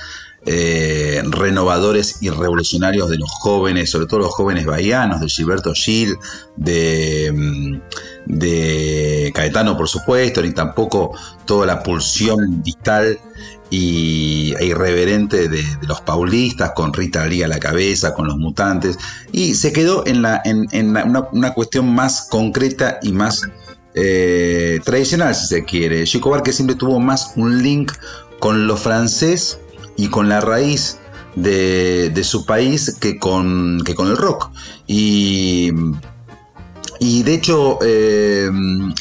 [0.47, 6.17] eh, renovadores y revolucionarios de los jóvenes, sobre todo los jóvenes bahianos, de Gilberto Gil,
[6.57, 11.13] de, mm, Caetano, por supuesto, ni tampoco
[11.47, 13.19] toda la pulsión vital
[13.71, 18.99] y, e irreverente de, los paulistas, con Rita Lee a la cabeza, con los mutantes,
[19.33, 23.41] y se quedó en, una, cuestión más concreta y más
[23.95, 26.05] eh, tradicional, si se quiere.
[26.05, 27.93] Chico Buarque siempre tuvo más un link
[28.41, 29.59] con lo francés
[29.97, 30.99] y con la raíz
[31.37, 34.51] de, de su país que con, que con el rock.
[34.87, 35.71] Y,
[37.01, 38.51] y de hecho, eh,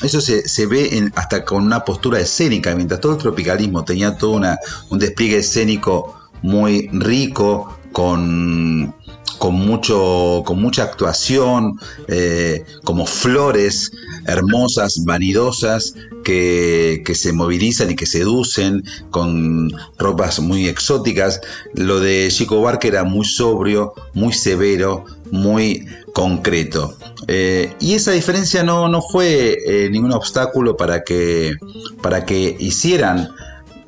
[0.02, 4.18] eso se, se ve en- hasta con una postura escénica, mientras todo el tropicalismo tenía
[4.18, 4.58] todo una,
[4.90, 8.94] un despliegue escénico muy rico, con,
[9.38, 13.92] con, mucho, con mucha actuación, eh, como flores
[14.26, 21.42] hermosas, vanidosas, que, que, se movilizan y que seducen con ropas muy exóticas.
[21.74, 26.96] Lo de Chico Barque era muy sobrio, muy severo, muy concreto.
[27.28, 31.56] Eh, y esa diferencia no, no fue eh, ningún obstáculo para que,
[32.02, 33.30] para que hicieran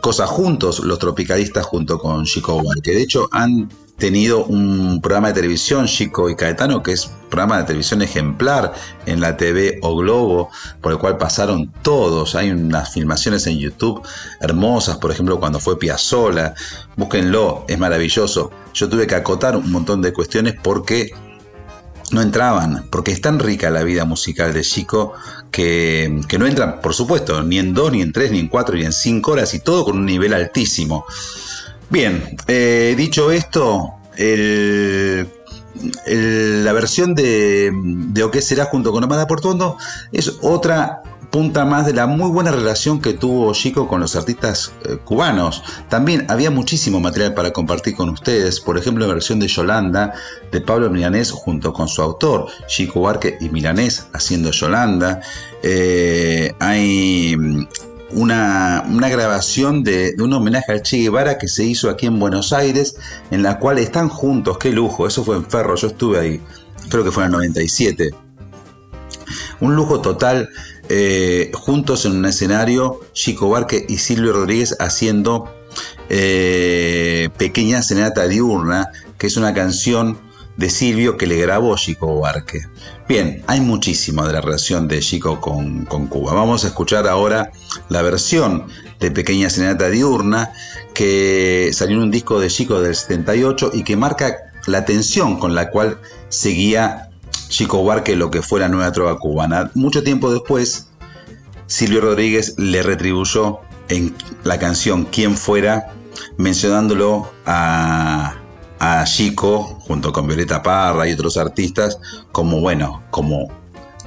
[0.01, 2.91] cosas juntos los tropicalistas junto con Chico Barque.
[2.91, 7.59] De hecho, han tenido un programa de televisión, Chico y Caetano, que es un programa
[7.59, 8.73] de televisión ejemplar
[9.05, 10.49] en la TV O Globo,
[10.81, 12.35] por el cual pasaron todos.
[12.35, 14.05] Hay unas filmaciones en YouTube
[14.41, 16.53] hermosas, por ejemplo, cuando fue Piazzola.
[16.97, 18.51] Búsquenlo, es maravilloso.
[18.73, 21.11] Yo tuve que acotar un montón de cuestiones porque
[22.11, 25.13] no entraban, porque es tan rica la vida musical de Chico
[25.51, 28.75] que, que, no entran, por supuesto, ni en dos, ni en tres, ni en cuatro,
[28.75, 31.05] ni en cinco horas, y todo con un nivel altísimo.
[31.95, 35.23] Bien, eh, dicho esto, la
[36.73, 39.77] versión de, de O qué será junto con Amada Portuondo
[40.11, 44.73] es otra punta más de la muy buena relación que tuvo Chico con los artistas
[44.83, 45.63] eh, cubanos.
[45.87, 50.15] También había muchísimo material para compartir con ustedes, por ejemplo la versión de Yolanda
[50.51, 55.21] de Pablo Milanés junto con su autor, Chico Barque y Milanés haciendo Yolanda.
[55.63, 57.37] Eh, hay
[58.15, 62.95] una, grabación de, un homenaje al Che Guevara que se hizo aquí en Buenos Aires,
[63.29, 66.41] en la cual están juntos, qué lujo, eso fue en Ferro, yo estuve ahí,
[66.89, 68.11] creo que fue en el 97.
[69.59, 70.49] Un lujo total,
[70.89, 75.53] eh, juntos en un escenario, Chico Barque y Silvio Rodríguez haciendo
[76.09, 80.17] eh, Pequeña Serenata Diurna, que es una canción
[80.57, 82.61] de Silvio que le grabó Chico Barque.
[83.07, 86.33] Bien, hay muchísimo de la relación de Chico con, con, Cuba.
[86.33, 87.51] Vamos a escuchar ahora
[87.89, 88.67] la versión
[88.99, 90.51] de Pequeña Serenata Diurna
[90.93, 95.53] que salió en un disco de Chico del 78 y que marca la tensión con
[95.53, 95.99] la cual
[96.29, 97.09] seguía
[97.49, 99.71] Chico Barque lo que fue la nueva trova cubana.
[99.75, 100.87] Mucho tiempo después,
[101.67, 105.93] Silvio Rodríguez le retribuyó en la canción Quién fuera,
[106.37, 108.35] mencionándolo a
[108.79, 111.99] a Chico, junto con Violeta Parra y otros artistas,
[112.31, 113.51] como bueno, como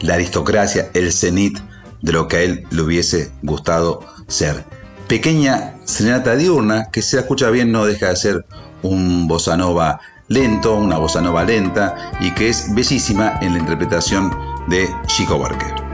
[0.00, 1.58] la aristocracia, el cenit
[2.02, 4.64] de lo que a él le hubiese gustado ser.
[5.08, 8.46] Pequeña serenata diurna, que si escucha bien no deja de ser
[8.82, 14.30] un bossa nova lento, una bossa nova lenta, y que es bellísima en la interpretación
[14.68, 15.87] de Chico Barque.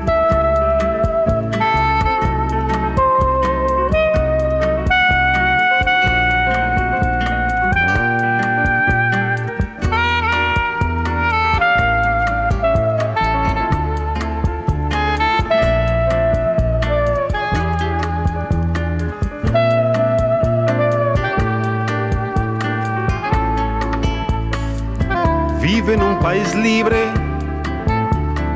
[26.65, 27.12] Libre,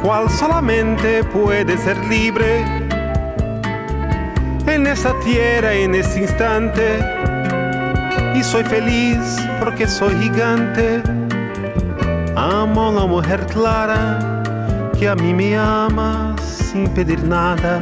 [0.03, 2.65] cual solamente puede ser libre
[4.67, 6.99] en esta tierra, en este instante.
[8.35, 9.19] Y soy feliz
[9.61, 11.03] porque soy gigante.
[12.35, 14.43] Amo a la mujer clara
[14.99, 17.79] que a mí me ama sin pedir nada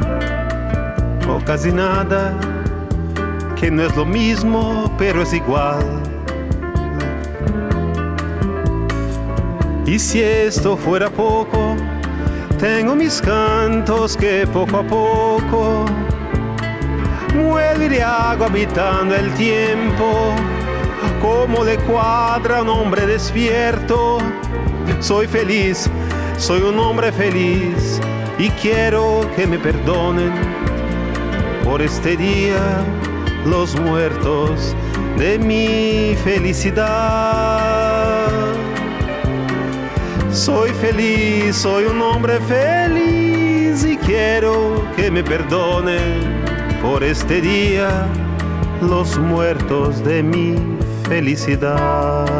[1.29, 2.33] o casi nada,
[3.57, 6.06] que no es lo mismo, pero es igual
[9.87, 11.77] Y si esto fuera poco,
[12.59, 15.85] tengo mis cantos que poco a poco
[17.33, 20.33] mueve de agua habitando el tiempo,
[21.21, 24.17] como le cuadra un hombre despierto.
[24.99, 25.89] Soy feliz,
[26.37, 28.01] soy un hombre feliz
[28.37, 30.33] y quiero que me perdonen
[31.63, 32.83] por este día
[33.45, 34.75] los muertos
[35.17, 37.46] de mi felicidad.
[40.37, 46.43] Soy feliz, soy un hombre feliz y quiero que me perdonen
[46.79, 48.05] por este día
[48.79, 50.55] los muertos de mi
[51.09, 52.36] felicidad.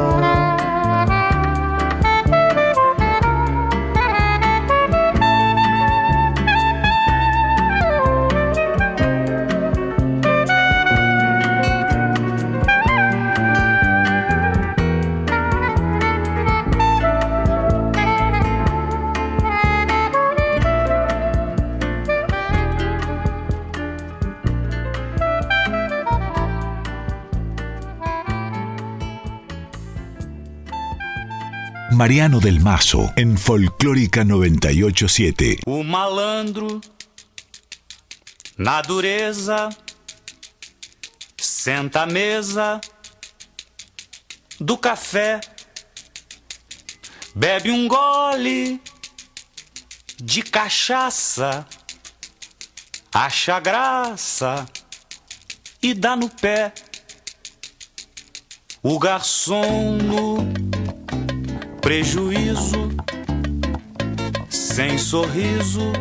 [32.07, 35.59] Mariano del Mazo en Folclórica 987.
[35.65, 36.79] O malandro
[38.57, 39.67] na dureza
[41.37, 42.79] senta à mesa
[44.57, 45.41] do café
[47.35, 48.79] bebe um gole
[50.15, 51.67] de cachaça,
[53.13, 54.65] acha graça
[55.83, 56.73] e dá no pé.
[58.81, 60.36] O garçom no
[61.87, 62.89] prejuízo,
[64.49, 65.93] sem sorriso,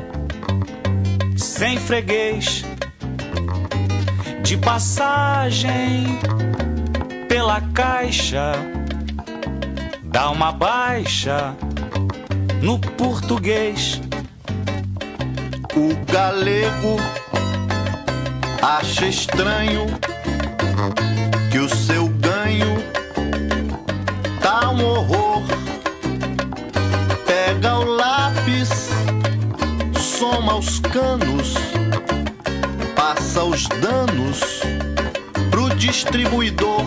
[1.37, 2.64] sem freguês,
[4.43, 6.18] de passagem
[7.28, 8.55] pela caixa,
[10.03, 11.55] dá uma baixa
[12.61, 14.01] no português.
[15.76, 16.97] O galego
[18.61, 19.87] acha estranho
[21.53, 22.76] que o seu ganho
[24.43, 25.26] tá um horror.
[27.59, 28.68] Pega o lápis,
[29.98, 31.54] soma os canos,
[32.94, 34.61] passa os danos
[35.50, 36.84] pro distribuidor.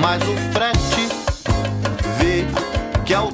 [0.00, 1.08] Mas o frete
[2.18, 2.44] vê
[3.04, 3.30] que ao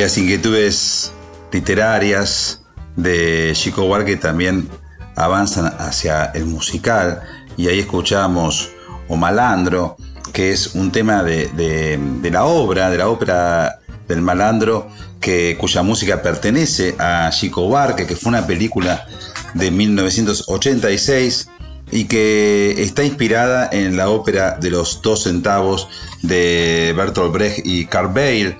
[0.00, 1.12] las inquietudes
[1.52, 2.62] literarias
[2.96, 4.68] de Chico Buarque también
[5.14, 7.20] avanzan hacia el musical
[7.56, 8.70] y ahí escuchamos
[9.08, 9.96] O Malandro,
[10.32, 13.78] que es un tema de, de- la obra, de la ópera
[14.08, 14.88] del Malandro,
[15.20, 19.06] que, cuya música pertenece a Chico Buarque, que fue una película
[19.54, 21.48] de 1986
[21.92, 25.88] y que está inspirada en la ópera de los dos centavos
[26.22, 28.56] de Bertolt Brecht y Carl Bale.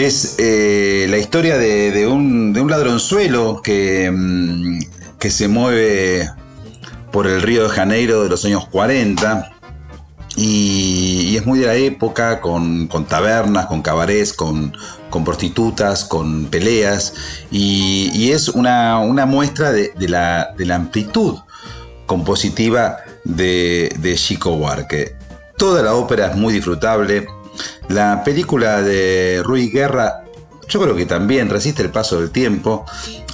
[0.00, 4.78] Es eh, la historia de, un, ladronzuelo que, mm,
[5.18, 6.26] que se mueve
[7.12, 9.52] por el Río de Janeiro de los años 40
[10.36, 14.72] y, es muy de la época con, tabernas, con cabarets, con,
[15.22, 17.12] prostitutas, con peleas
[17.50, 21.36] y, es una, muestra de, de la, de la amplitud
[22.06, 25.14] compositiva de, de Chico Buarque.
[25.58, 27.26] Toda la ópera es muy disfrutable.
[27.88, 30.24] La película de Rui Guerra
[30.70, 32.86] yo creo que también resiste el paso del tiempo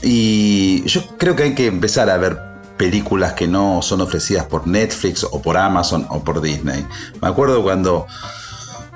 [0.02, 2.38] y yo creo que hay que empezar a ver
[2.76, 6.86] películas que no son ofrecidas por Netflix o por Amazon o por Disney.
[7.20, 8.06] Me acuerdo cuando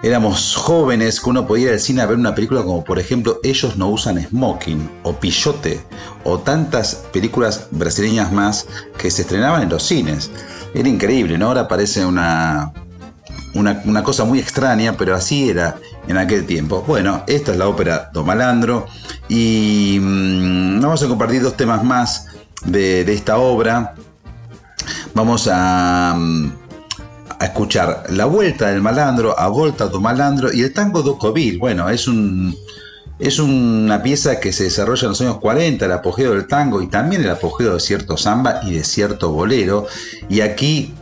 [0.03, 3.39] éramos jóvenes que uno podía ir al cine a ver una película como por ejemplo
[3.43, 5.85] Ellos no usan smoking o Pillote
[6.24, 8.66] o tantas películas brasileñas más
[8.97, 10.31] que se estrenaban en los cines.
[10.74, 11.49] Era increíble, ¿no?
[11.49, 12.72] Ahora parece una,
[13.55, 15.76] una, cosa muy extraña, pero así era
[16.07, 16.85] en aquel tiempo.
[16.87, 18.87] Bueno, esta es la ópera Do Malandro
[19.28, 22.26] y mm, vamos a compartir dos temas más
[22.64, 23.95] de, esta obra.
[25.14, 26.53] Vamos a, mm,
[27.39, 31.59] a escuchar La Vuelta del Malandro, A Volta do Malandro y el tango do Covil.
[31.59, 32.55] Bueno, es un...
[33.18, 36.87] Es una pieza que se desarrolla en los años 40, el apogeo del tango y
[36.87, 39.87] también el apogeo de cierto samba y de cierto bolero.
[40.31, 40.95] Y aquí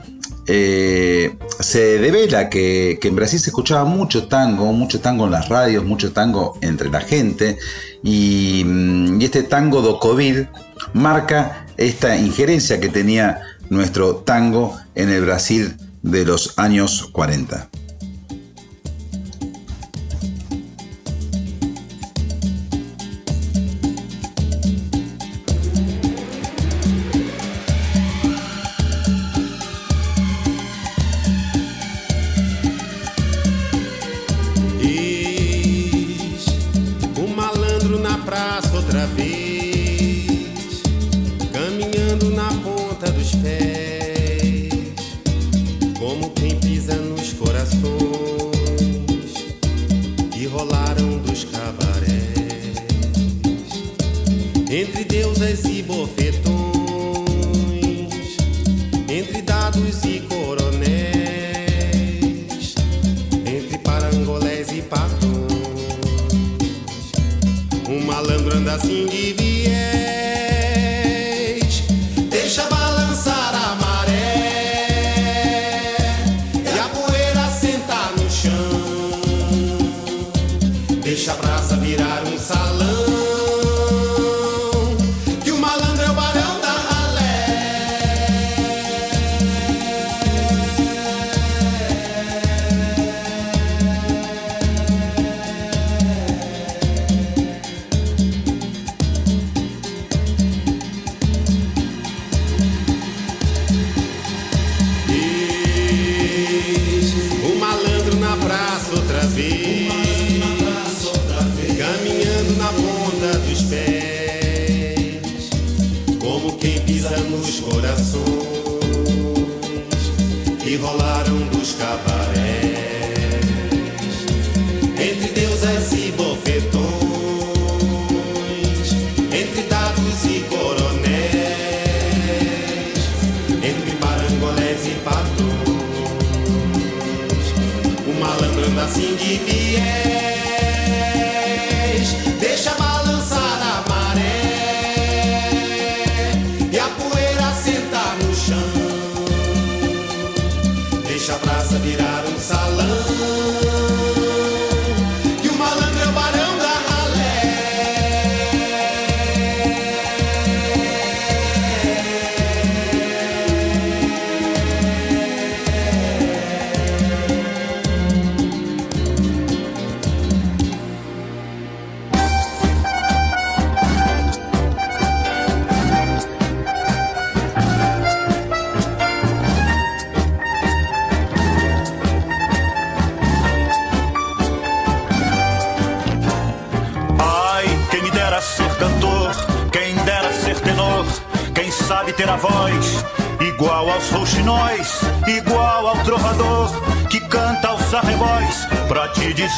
[0.48, 5.48] eh, se devela que, que, en Brasil se escuchaba mucho tango, mucho tango en las
[5.48, 7.58] radios, mucho tango entre la gente.
[8.02, 8.64] Y,
[9.18, 10.48] y este tango do Covil
[10.94, 17.68] marca esta injerencia que tenía nuestro tango en el Brasil de los años 40.
[38.28, 40.82] praça outra vez,
[41.50, 45.16] caminhando na ponta dos pés,
[45.98, 47.78] como quem pisa nos corações
[50.30, 52.76] que rolaram dos cabarés,
[54.70, 56.47] entre deusas e bofetões.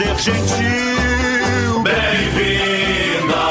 [0.01, 1.83] Ser gentil.
[1.83, 3.45] Bem-vinda,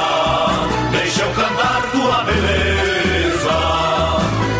[0.91, 3.57] deixa eu cantar tua beleza.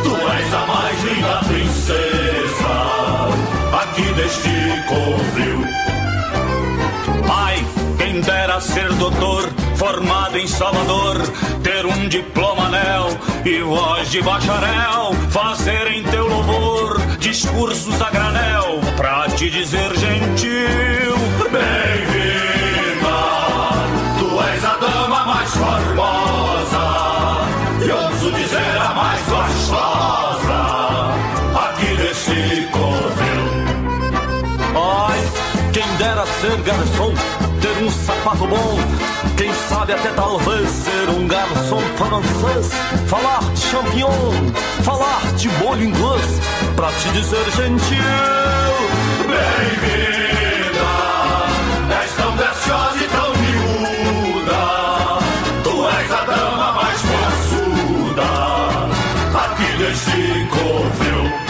[0.04, 2.76] Tu és a mais linda princesa
[3.82, 4.56] aqui deste
[4.88, 5.60] covil.
[7.28, 7.66] Ai,
[7.98, 8.90] quem dera ser
[9.76, 11.16] formado em Salvador,
[11.64, 13.08] ter um diploma anel
[13.46, 21.09] e voz de bacharel, fazer em teu louvor discursos a granel, pra te dizer gentil,
[21.52, 23.18] bem-vinda,
[24.20, 26.86] tu és a dama mais formosa,
[27.84, 30.60] e ouso dizer a mais gostosa,
[31.56, 33.46] aqui desse covil.
[34.76, 35.20] Ai,
[35.74, 37.14] quem dera ser garçom,
[37.62, 38.80] ter um sapato bom.
[39.36, 42.72] Quem sabe até talvez ser um garçom francês.
[43.08, 44.52] Falar de champignon,
[44.84, 46.42] falar de molho inglês.
[46.76, 47.98] Pra te dizer gentil,
[49.28, 50.29] bem-vinda.
[56.30, 58.24] Dama mais forçuda.
[59.46, 61.50] Aqui deste covil.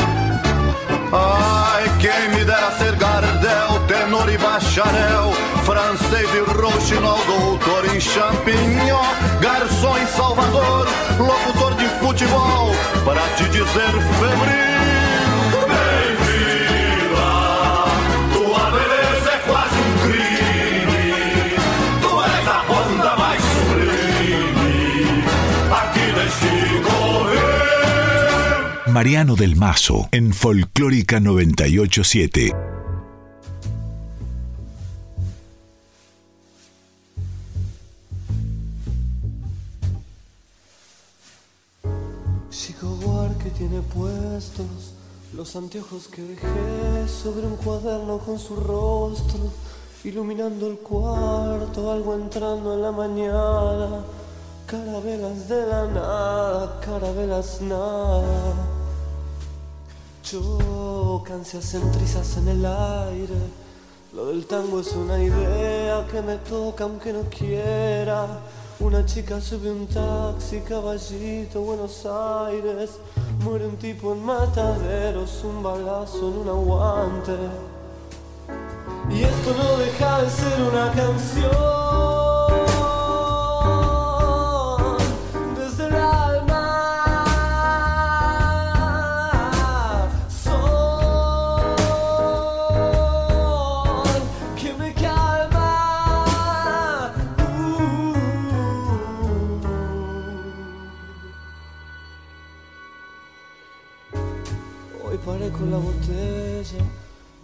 [1.11, 5.33] Ai, quem me dera ser Gardel, tenor e bacharel,
[5.65, 9.03] francês e rouxinol, doutor em champignon,
[9.41, 12.71] garçom em Salvador, locutor de futebol,
[13.05, 14.78] para te dizer febril.
[28.99, 32.53] Mariano del Mazo en Folclórica 987.
[42.49, 44.65] Chico que tiene puestos
[45.33, 49.53] los anteojos que dejé sobre un cuaderno con su rostro,
[50.03, 54.03] iluminando el cuarto, algo entrando en la mañana,
[54.67, 58.78] carabelas de la nada, carabelas nada.
[60.29, 63.33] Chocan, se hacen trizas en el aire.
[64.13, 68.27] Lo del tango es una idea que me toca aunque no quiera.
[68.79, 72.99] Una chica sube un taxi, caballito, Buenos Aires.
[73.43, 77.35] Muere un tipo en mataderos, un balazo en un aguante.
[79.09, 82.28] Y esto no deja de ser una canción.
[105.59, 106.83] Con la botella.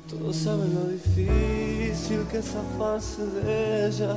[0.09, 4.15] Todos saben lo difícil que es zafarse de ella.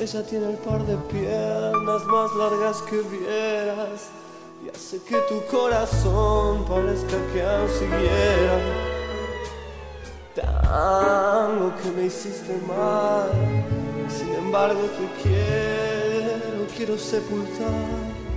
[0.00, 4.08] Ella tiene el par de piernas más largas que vieras.
[4.64, 8.58] Y hace que tu corazón parezca que aún siguiera.
[10.34, 13.30] Tango que me hiciste mal.
[14.08, 18.27] Sin embargo te quiero, quiero sepultar.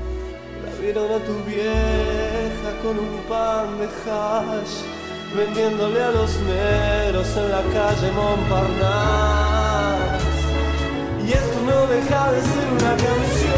[0.82, 4.82] Vieron a tu vieja con un pan de hash,
[5.36, 8.82] vendiéndole a los negros en la calle Montparnasse.
[11.24, 13.51] Y esto no deja de ser una canción.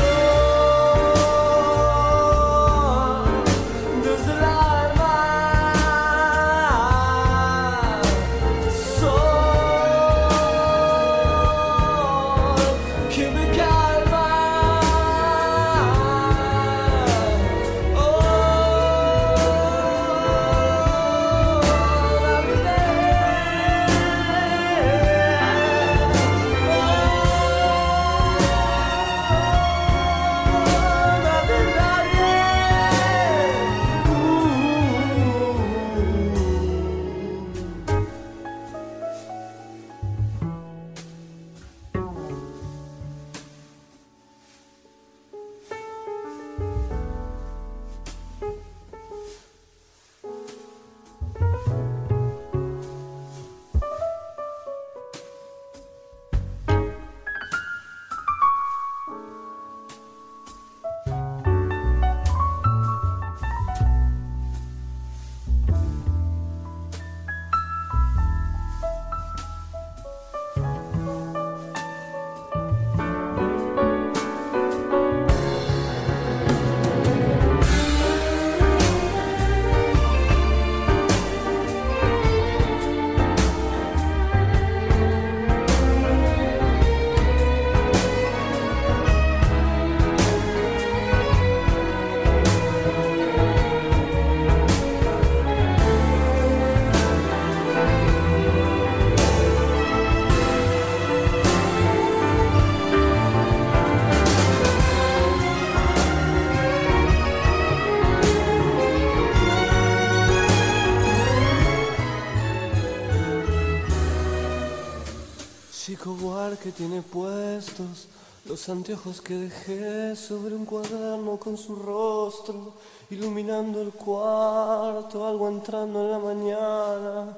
[116.78, 118.08] Tiene puestos
[118.46, 122.74] los anteojos que dejé sobre un cuaderno con su rostro,
[123.10, 127.38] iluminando el cuarto, algo entrando en la mañana.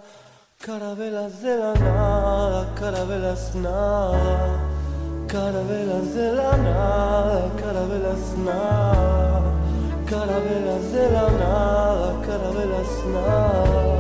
[0.59, 4.63] Carabelas de la nada, carabelas nada,
[5.27, 9.43] carabelas de la nada, carabelas nada,
[10.09, 13.97] carabelas de la nada, carabelas nada,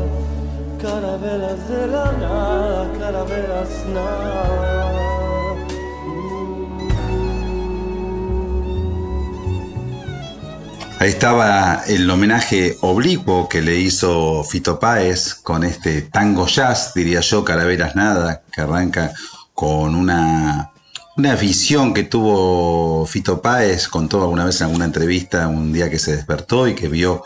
[0.81, 4.84] carabelas de la nada, carabelas nada.
[10.99, 17.19] Ahí estaba el homenaje oblicuo que le hizo Fito Páez con este tango jazz, diría
[17.19, 19.11] yo, Caraveras Nada, que arranca
[19.53, 20.71] con una,
[21.17, 25.99] una visión que tuvo Fito Páez, contó alguna vez en alguna entrevista un día que
[25.99, 27.23] se despertó y que vio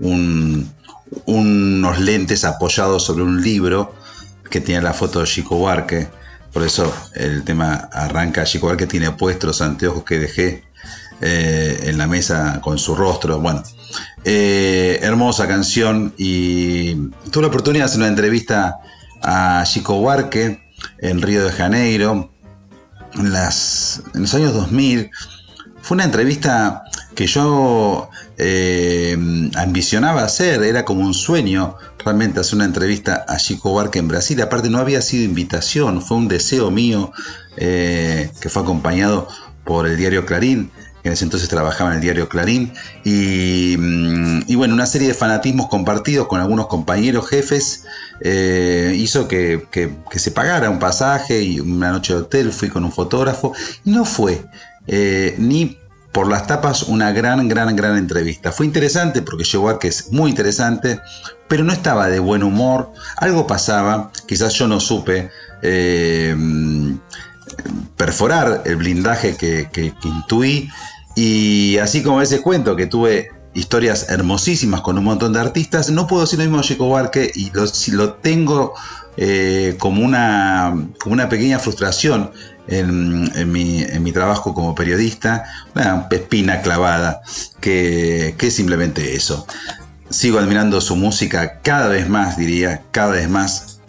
[0.00, 0.70] un-
[1.26, 3.94] unos lentes apoyados sobre un libro
[4.50, 6.08] que tenía la foto de Chico Buarque.
[6.52, 10.64] Por eso el tema arranca, Chico Buarque tiene puestos anteojos que dejé
[11.20, 13.38] eh, en la mesa con su rostro.
[13.38, 13.62] Bueno,
[14.24, 16.94] eh, hermosa canción y
[17.30, 18.78] tuve la oportunidad de hacer una entrevista
[19.22, 20.60] a Chico Buarque
[20.98, 22.30] en Río de Janeiro
[23.14, 25.10] en, los años 2000.
[25.80, 26.84] Fue una entrevista
[27.14, 28.08] que yo
[28.38, 29.16] eh,
[29.56, 34.40] ambicionaba hacer, era como un sueño realmente hacer una entrevista a Chico Buarque en Brasil.
[34.42, 37.12] Aparte no había sido invitación, fue un deseo mío
[37.56, 39.28] que fue acompañado
[39.64, 40.70] por el diario Clarín,
[41.04, 42.72] en ese entonces trabajaba en el diario Clarín,
[43.04, 47.84] y, mm, y bueno, una serie de fanatismos compartidos con algunos compañeros jefes
[48.20, 49.66] eh, hizo que,
[50.14, 53.52] se pagara un pasaje y una noche de hotel, fui con un fotógrafo,
[53.84, 54.44] y no fue
[54.86, 55.78] eh, ni
[56.12, 58.52] por las tapas una gran, gran, gran entrevista.
[58.52, 61.00] Fue interesante porque llegó que es muy interesante,
[61.48, 65.30] pero no estaba de buen humor, algo pasaba, quizás yo no supe.
[65.62, 66.36] eh,
[67.96, 70.70] perforar el blindaje que intuí.
[71.14, 76.06] Y así como ese cuento que tuve historias hermosísimas con un montón de artistas, no
[76.06, 77.50] puedo decir lo mismo de Chico Buarque y
[77.90, 78.74] lo, tengo
[79.16, 82.30] eh, como, una, como una pequeña frustración
[82.68, 85.44] en, en mi, en mi trabajo como periodista,
[85.74, 87.20] una espina clavada,
[87.60, 89.46] que, que es simplemente eso.
[90.08, 93.80] Sigo admirando su música cada vez más, diría, cada vez más.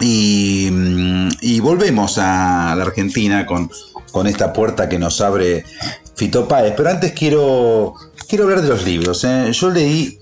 [0.00, 3.70] Y, mm, y volvemos a la Argentina con,
[4.12, 5.64] con esta puerta que nos abre
[6.18, 6.74] Fito Páez.
[6.76, 7.94] Pero antes quiero,
[8.28, 9.22] quiero hablar de los libros.
[9.22, 9.52] ¿eh?
[9.52, 10.18] Yo leí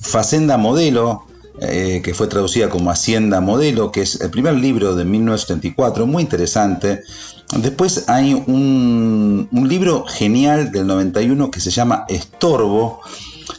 [0.00, 1.24] Facenda Modelo,
[1.60, 6.22] eh, que fue traducida como Hacienda Modelo, que es el primer libro de 1974, muy
[6.22, 7.02] interesante.
[7.56, 13.00] Después hay un, libro genial del 91 que se llama Estorbo.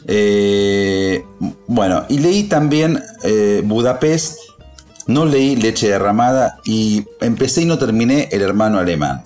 [0.08, 1.26] Eh,
[1.68, 3.04] bueno, y leí también
[3.66, 4.38] Budapest,
[5.08, 9.24] no leí Leche Derramada y empecé y no terminé El Hermano Alemán.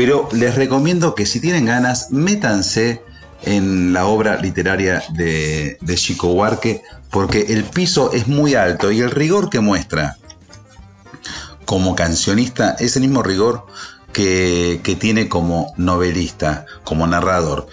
[0.00, 3.02] Pero les recomiendo que si tienen ganas, métanse
[3.42, 6.80] en la obra literaria de, Chico Buarque,
[7.10, 10.16] porque el piso es muy alto y el rigor que muestra
[11.66, 13.66] como cancionista es el mismo rigor
[14.14, 17.68] que, que tiene como novelista, como narrador.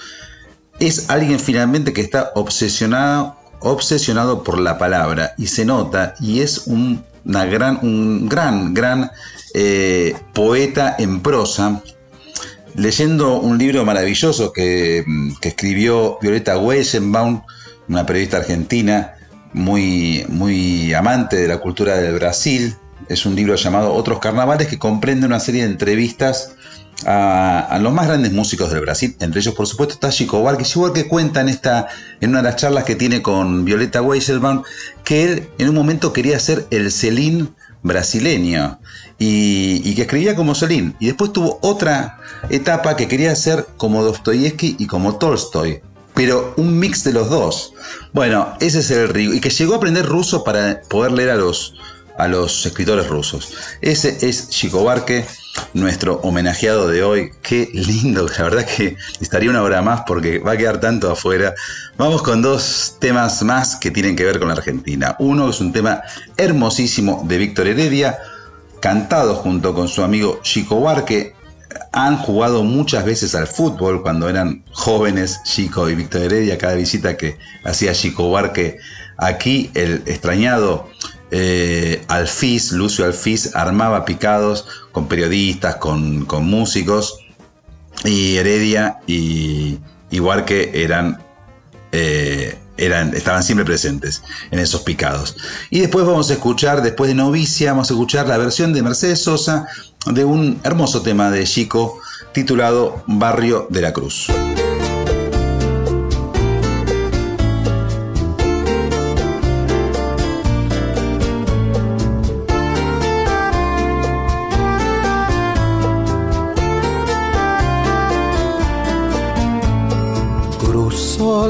[0.82, 6.68] Es alguien finalmente que está obsesionado, obsesionado por la palabra y se nota y es
[6.68, 9.12] un, una gran, un gran, gran
[9.54, 11.82] eh, poeta en prosa
[12.76, 15.04] leyendo un libro maravilloso que,
[15.42, 17.42] que escribió Violeta Weisenbaum,
[17.88, 19.16] una periodista argentina
[19.54, 22.76] muy, muy amante de la cultura del Brasil.
[23.10, 26.56] Es un libro llamado Otros Carnavales que comprende una serie de entrevistas
[27.06, 29.16] a, a los más grandes músicos del Brasil.
[29.20, 30.64] Entre ellos, por supuesto, está Chico Buarque.
[30.64, 31.88] Chico Buarque cuenta en, esta,
[32.20, 34.64] en una de las charlas que tiene con Violeta Weiselbaum
[35.04, 38.80] que él en un momento quería ser el Celín brasileño
[39.20, 40.96] y, que escribía como Celine.
[41.00, 45.82] Y después tuvo otra etapa que quería ser como Dostoyevsky y como Tolstoy,
[46.14, 47.74] pero un mix de los dos.
[48.14, 49.34] Bueno, ese es el río.
[49.34, 51.76] Y que llegó a aprender ruso para poder leer a los,
[52.18, 53.54] a los escritores rusos.
[53.82, 55.26] Ese es Chico Barque,
[55.74, 57.32] nuestro homenajeado de hoy.
[57.42, 61.54] Qué lindo, la verdad que estaría una hora más porque va a quedar tanto afuera.
[61.98, 65.16] Vamos con dos temas más que tienen que ver con la Argentina.
[65.20, 66.02] Uno es un tema
[66.38, 68.18] hermosísimo de Víctor Heredia,
[68.80, 71.36] cantado junto con su amigo Chico Barque.
[71.92, 76.58] Han jugado muchas veces al fútbol cuando eran jóvenes, Chico y Víctor Heredia.
[76.58, 78.80] Cada visita que hacía Chico Barque
[79.18, 80.90] aquí, el extrañado
[81.32, 87.20] eh, Alfiz, Lucio Alfiz, armaba picados con periodistas, con, con músicos.
[88.06, 89.80] Y Heredia y,
[90.12, 91.20] y Barque eran
[91.92, 94.22] eh, eran, estaban siempre presentes
[94.52, 95.36] en esos picados.
[95.70, 99.24] Y después vamos a escuchar, después de Novicia, vamos a escuchar la versión de Mercedes
[99.24, 99.68] Sosa
[100.06, 102.00] de un hermoso tema de Chico
[102.34, 104.28] titulado Barrio de la Cruz.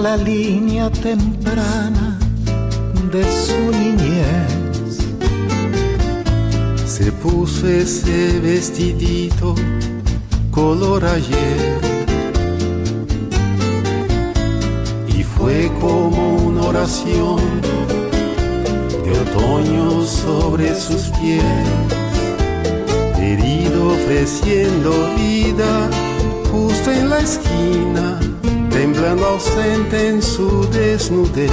[0.03, 2.19] La línea temprana
[3.11, 4.99] de su niñez.
[6.86, 9.56] Se puso ese vestidito
[10.52, 11.80] color ayer.
[15.18, 17.41] Y fue como una oración
[19.03, 21.44] de otoño sobre sus pies.
[23.19, 25.90] Herido ofreciendo vida
[26.52, 28.19] justo en la esquina,
[28.93, 31.51] temblando ausente en su desnudez.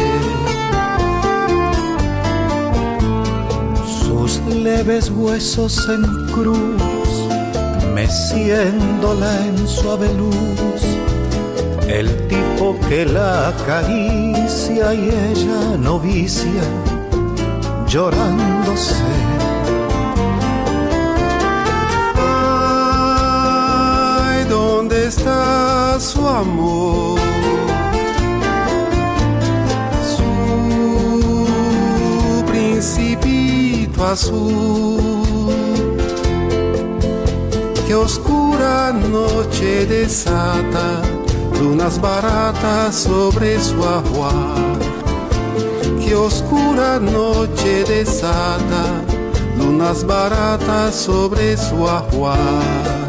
[4.03, 6.83] Sus leves huesos en cruz,
[7.93, 10.83] meciéndola en suave luz.
[11.89, 16.63] El tipo que la acaricia y ella novicia,
[17.89, 19.54] llorándose.
[24.85, 27.19] ¿Dónde está su amor?
[30.15, 30.25] Su
[32.47, 35.01] principito azul.
[37.87, 41.01] Qué oscura noche desata
[41.59, 44.79] lunas baratas sobre su ajuar.
[46.05, 48.85] Qué oscura noche desata
[49.57, 53.04] lunas baratas sobre su ajuar.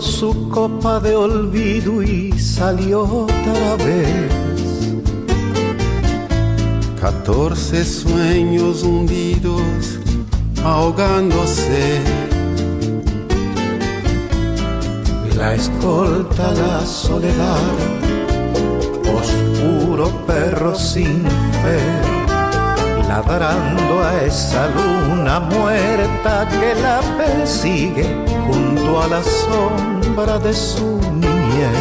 [0.00, 4.30] Su copa de olvido y salió otra vez.
[7.00, 9.98] Catorce sueños hundidos,
[10.62, 12.00] ahogándose.
[15.34, 17.74] La escolta la soledad,
[19.02, 21.22] oscuro perro sin
[21.62, 22.15] fe,
[23.16, 28.04] ladrando a esa luna muerta que la persigue
[28.46, 31.78] junto a la sombra de su niñez.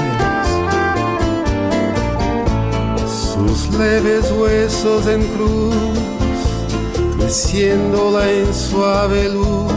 [3.06, 5.76] Sus leves huesos en cruz,
[7.18, 9.74] meciéndola en suave luz.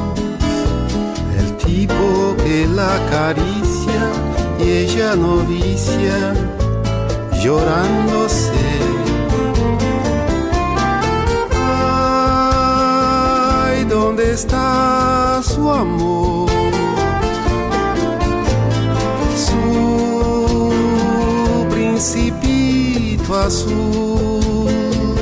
[1.40, 4.02] El tipo que la acaricia
[4.60, 6.34] y ella novicia,
[7.42, 8.67] llorándose.
[14.18, 16.50] ¿Dónde está su amor?
[19.36, 20.74] Su
[21.70, 25.14] principito azul.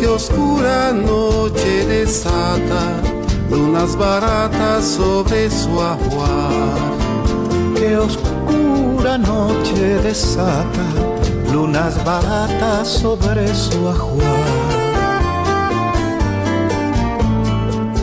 [0.00, 3.02] Qué oscura noche desata
[3.50, 6.78] lunas baratas sobre su ajuar.
[7.76, 10.86] Qué oscura noche desata
[11.52, 14.61] lunas baratas sobre su ajuar.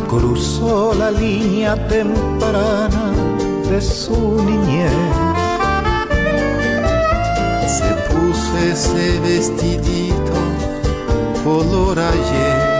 [0.09, 3.11] Cruzó la línea temprana
[3.69, 4.91] de su niñez.
[7.67, 10.33] Se puso ese vestidito
[11.43, 12.79] color ayer.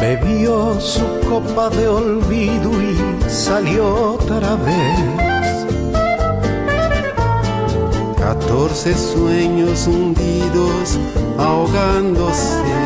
[0.00, 5.00] Bebió su copa de olvido y salió otra vez.
[8.18, 10.98] Catorce sueños hundidos,
[11.38, 12.83] ahogándose.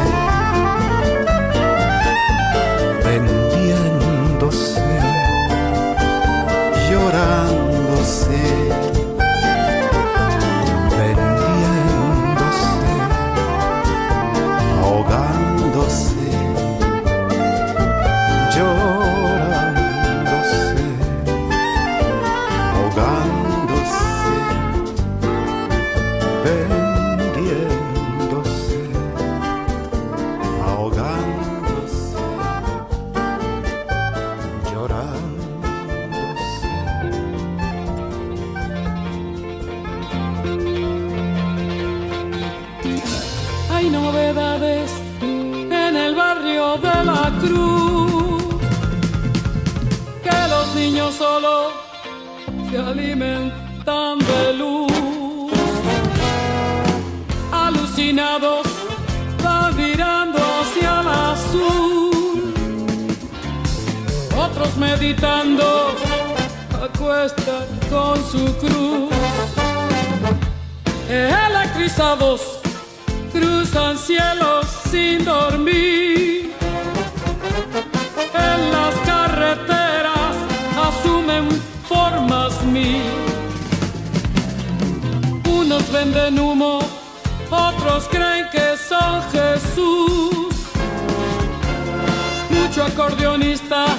[93.08, 93.98] Acordeonistas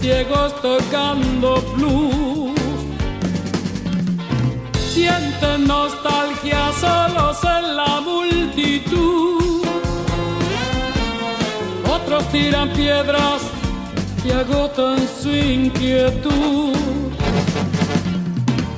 [0.00, 2.52] ciegos tocando blues.
[4.92, 9.64] Sienten nostalgia solos en la multitud.
[11.88, 13.42] Otros tiran piedras
[14.24, 16.76] y agotan su inquietud.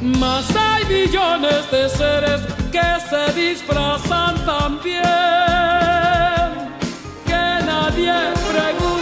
[0.00, 2.40] Mas hay millones de seres
[2.72, 5.02] que se disfrazan también.
[7.26, 8.14] Que nadie
[8.50, 8.93] pregunta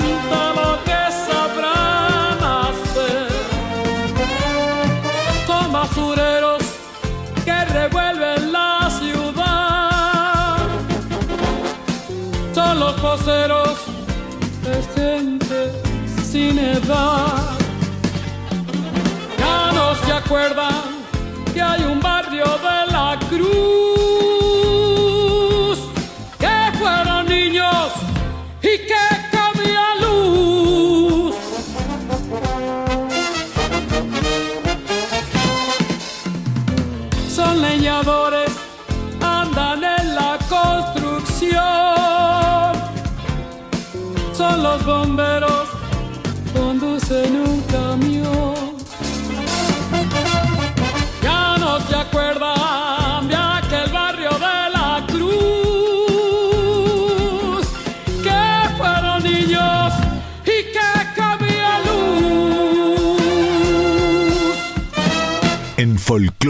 [13.13, 15.71] De gente
[16.25, 17.59] sin edad.
[19.39, 21.05] Ya no se acuerdan
[21.53, 24.02] que hay un barrio de la cruz.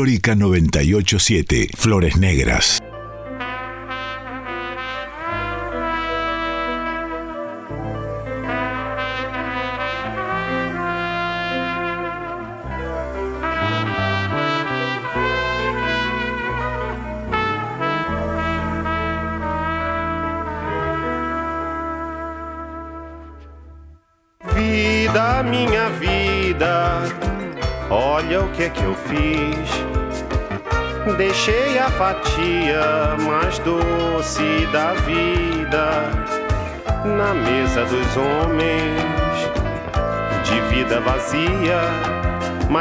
[0.02, 2.91] Folclórica 987, Flores Negras.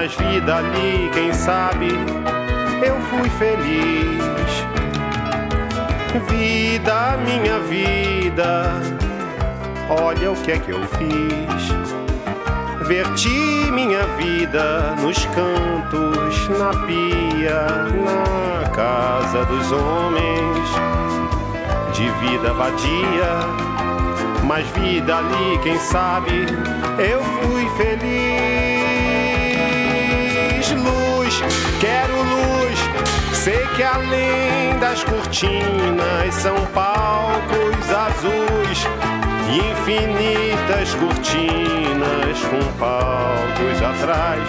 [0.02, 1.90] Mas vida ali, quem sabe,
[2.84, 4.19] eu fui feliz.
[6.28, 8.82] Vida, minha vida,
[9.88, 11.69] olha o que é que eu fiz.
[12.88, 17.61] Verti minha vida nos cantos, na pia,
[18.03, 20.68] na casa dos homens.
[21.94, 23.38] De vida vadia,
[24.45, 26.48] mas vida ali, quem sabe,
[26.98, 28.51] eu fui feliz.
[33.43, 38.85] Sei que além das cortinas são palcos azuis.
[39.49, 44.47] Infinitas cortinas com palcos atrás.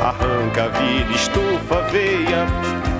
[0.00, 2.46] Arranca a vida, estufa a veia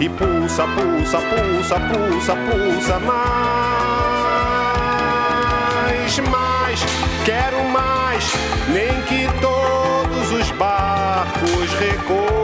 [0.00, 3.28] e pulsa, pulsa, pulsa, pulsa, pulsa mais,
[6.30, 6.84] mais.
[7.24, 8.24] Quero mais,
[8.70, 12.37] nem que todos os barcos recolham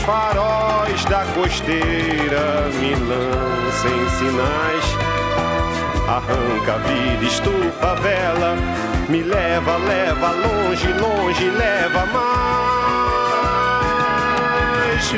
[0.00, 4.84] faróis da costeira me lancem sinais.
[6.08, 8.56] Arranca a vida, estufa a vela,
[9.08, 12.40] me leva, leva longe, longe, leva mais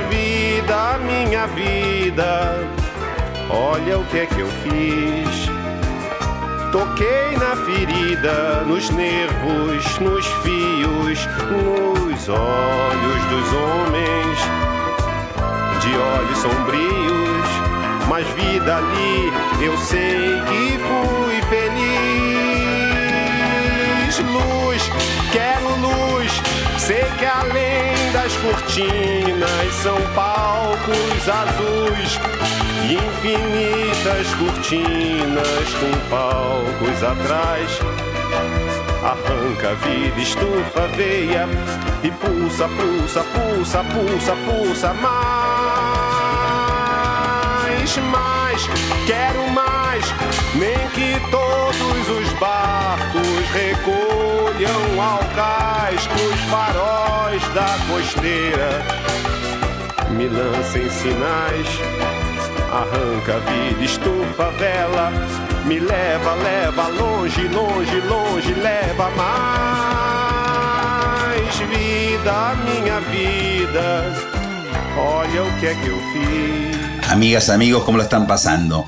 [0.09, 2.69] vida, minha vida.
[3.51, 5.51] Olha o que é que eu fiz.
[6.71, 14.39] Toquei na ferida, nos nervos, nos fios, nos olhos dos homens,
[15.83, 17.33] de olhos sombrios
[18.09, 19.33] mas vida ali
[19.65, 21.83] eu sei que fui feliz.
[24.19, 24.83] luz,
[25.33, 26.33] quero luz.
[26.79, 32.21] Sei que além das cortinas são palcos azuis
[32.85, 37.81] e infinitas cortinas com palcos atrás.
[39.03, 41.49] Arranca a vida, estufa a veia
[42.03, 45.52] e pulsa, pulsa, pulsa, pulsa, pulsa mais,
[48.01, 48.69] mais,
[49.07, 50.05] quero mais,
[50.55, 58.83] nem que todos os barcos recolham ao cais os faróis da costeira,
[60.11, 61.81] me lancem sinais,
[62.71, 65.13] arranca a vida, estufa a vela,
[65.65, 70.23] me leva, leva longe, longe, longe, leva mais
[71.73, 74.13] vida, minha vida,
[74.97, 76.82] olha o que é que eu fiz.
[77.13, 78.87] Amigas, amigos, ¿cómo lo están pasando?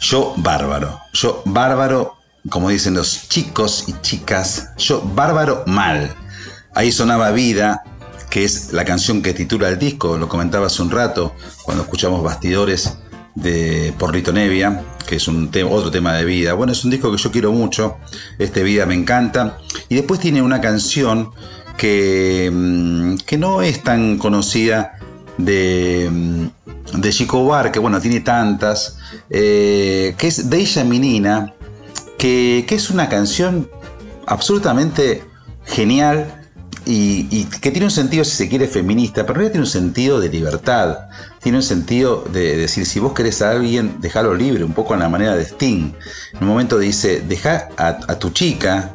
[0.00, 2.14] Yo bárbaro, yo bárbaro,
[2.48, 6.14] como dicen los chicos y chicas, yo bárbaro mal.
[6.76, 7.82] Ahí sonaba Vida,
[8.30, 11.34] que es la canción que titula el disco, lo comentaba hace un rato,
[11.64, 12.98] cuando escuchamos Bastidores
[13.34, 16.52] de Porrito Nevia, que es otro tema de vida.
[16.52, 17.96] Bueno, es un disco que yo quiero mucho,
[18.38, 19.58] este Vida me encanta.
[19.88, 21.32] Y después tiene una canción
[21.76, 25.00] que, mm, que no es tan conocida
[25.36, 26.63] de, mm,
[26.96, 28.96] de Chico Bar, que bueno, tiene tantas,
[29.30, 31.54] eh, que es Deja Menina,
[32.18, 33.68] que, que es una canción
[34.26, 35.22] absolutamente
[35.66, 36.40] genial
[36.86, 40.20] y, que tiene un sentido, si se quiere, feminista, pero en realidad tiene un sentido
[40.20, 40.98] de libertad,
[41.42, 44.98] tiene un sentido de decir, si vos querés a alguien, déjalo libre, un poco a
[44.98, 45.92] la manera de Sting.
[46.34, 48.94] En un momento dice, deja a, a tu chica,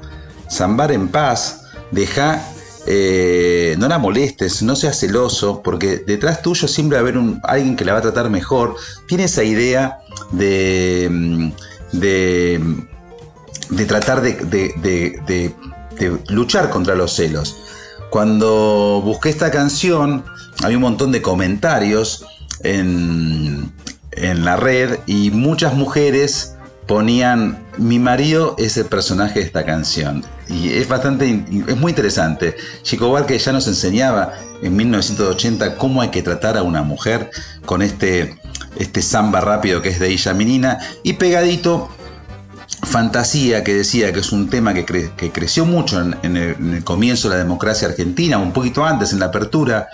[0.52, 2.44] zambar en paz, deja
[2.92, 7.76] eh, no la molestes, no seas celoso, porque detrás tuyo siempre va a haber alguien
[7.76, 8.78] que la va a tratar mejor.
[9.08, 10.00] Tiene esa idea
[10.32, 11.52] de, mm,
[12.00, 12.76] de,
[13.70, 15.54] de tratar de, de
[16.30, 17.58] luchar contra los celos.
[18.10, 20.26] Cuando busqué esta canción,
[20.64, 22.26] había un montón de comentarios
[22.64, 23.72] en,
[24.14, 26.56] en la red y muchas mujeres
[26.88, 32.56] ponían mi marido es el personaje de esta canción y es bastante es muy interesante
[32.82, 37.30] Chico Bar que ya nos enseñaba en 1980 cómo hay que tratar a una mujer
[37.66, 38.40] con este
[38.78, 41.90] este samba rápido que es de ella menina y pegadito
[42.82, 46.56] Fantasía, que decía que es un tema que, cre que creció mucho en, en, el,
[46.56, 49.90] en, el, comienzo de la democracia argentina, un poquito antes, en la apertura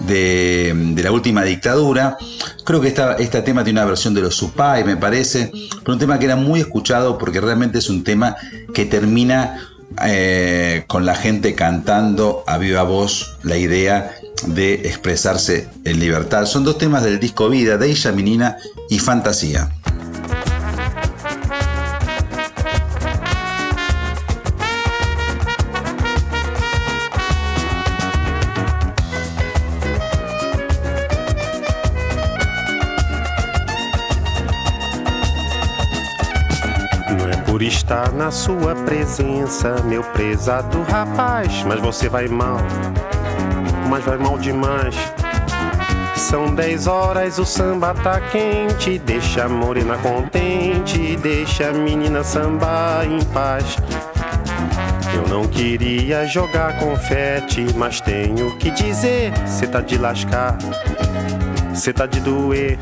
[0.00, 2.16] de, de la última dictadura.
[2.64, 5.50] Creo que esta, este tema tiene una versión de los Supay, me parece,
[5.80, 8.36] pero un tema que era muy escuchado porque realmente es un tema
[8.72, 9.69] que termina
[10.04, 14.14] eh, con la gente cantando a viva voz la idea
[14.46, 16.46] de expresarse en libertad.
[16.46, 18.56] Son dos temas del disco Vida, de ella, Menina
[18.88, 19.70] y Fantasía.
[37.60, 41.62] Por estar na sua presença, meu prezado rapaz.
[41.64, 42.56] Mas você vai mal,
[43.86, 44.94] mas vai mal demais.
[46.16, 48.98] São dez horas, o samba tá quente.
[49.00, 53.76] Deixa a morena contente, deixa a menina sambar em paz.
[55.14, 60.56] Eu não queria jogar confete, mas tenho que dizer: cê tá de lascar,
[61.74, 62.78] cê tá de doer.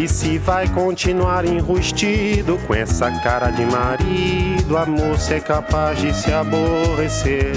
[0.00, 6.14] E se vai continuar enrustido com essa cara de marido, a moça é capaz de
[6.14, 7.52] se aborrecer.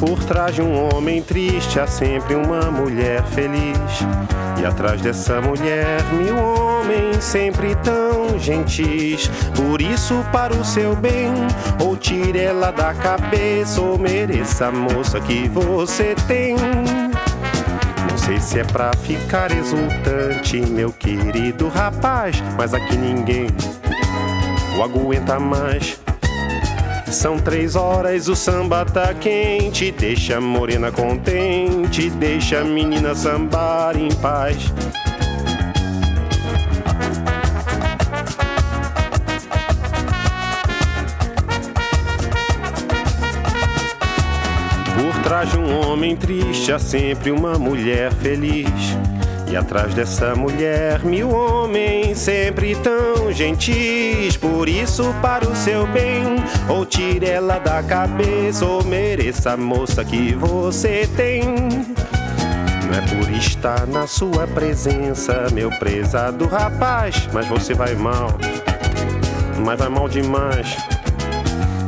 [0.00, 3.78] Por trás de um homem triste há sempre uma mulher feliz.
[4.60, 9.30] E atrás dessa mulher, mil homens sempre tão gentis.
[9.54, 11.30] Por isso, para o seu bem,
[11.80, 16.56] ou tire ela da cabeça, ou mereça a moça que você tem
[18.30, 23.48] sei se é pra ficar exultante, meu querido rapaz, mas aqui ninguém
[24.78, 26.00] o aguenta mais.
[27.08, 33.96] São três horas, o samba tá quente, deixa a morena contente, deixa a menina sambar
[33.96, 34.72] em paz.
[45.40, 48.68] Atrás de um homem triste há sempre uma mulher feliz.
[49.50, 54.36] E atrás dessa mulher, mil homens sempre tão gentis.
[54.36, 56.36] Por isso, para o seu bem,
[56.68, 61.42] ou tire ela da cabeça, ou mereça a moça que você tem.
[62.84, 68.28] Não é por estar na sua presença, meu prezado rapaz, mas você vai mal,
[69.64, 70.99] mas vai mal demais.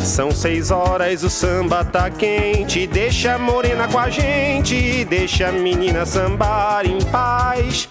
[0.04, 2.86] São seis horas, o samba tá quente.
[2.86, 7.88] Deixa a morena com a gente, deixa a menina sambar em paz.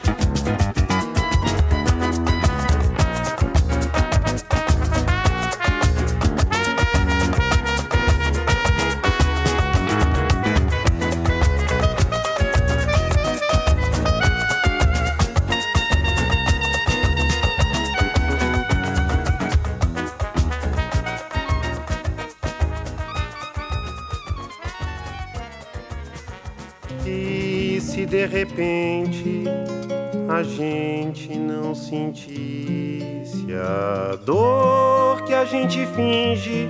[30.42, 36.68] A gente não sentisse a dor que a gente finge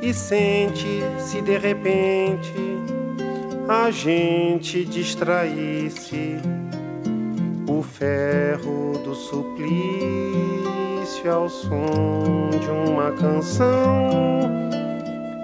[0.00, 2.54] e sente se de repente
[3.68, 6.36] a gente distraísse
[7.68, 9.72] o ferro do suplício
[11.32, 14.40] ao som de uma canção.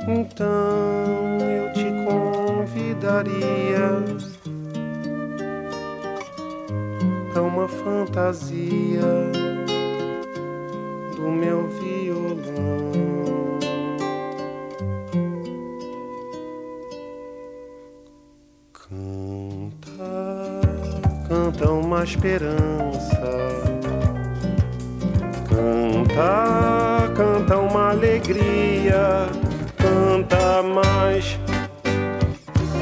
[0.06, 4.04] Então eu te convidaria
[7.38, 9.30] é uma fantasia
[11.14, 12.90] do meu violão.
[18.72, 19.78] Canta,
[21.28, 23.22] canta uma esperança.
[25.48, 29.28] Canta, canta uma alegria.
[29.76, 31.38] Canta mais,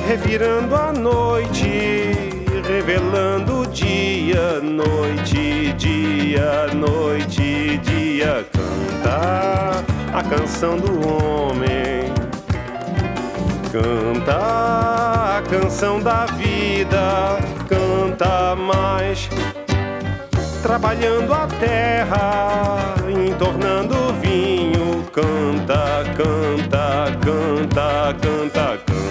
[0.07, 2.36] revirando a noite,
[2.67, 8.45] revelando o dia, noite, dia, noite, dia.
[8.53, 12.13] Canta a canção do homem.
[13.71, 17.39] Canta a canção da vida.
[17.69, 19.29] Canta mais.
[20.63, 25.05] Trabalhando a terra, entornando vinho.
[25.13, 29.07] Canta, canta, canta, canta, canta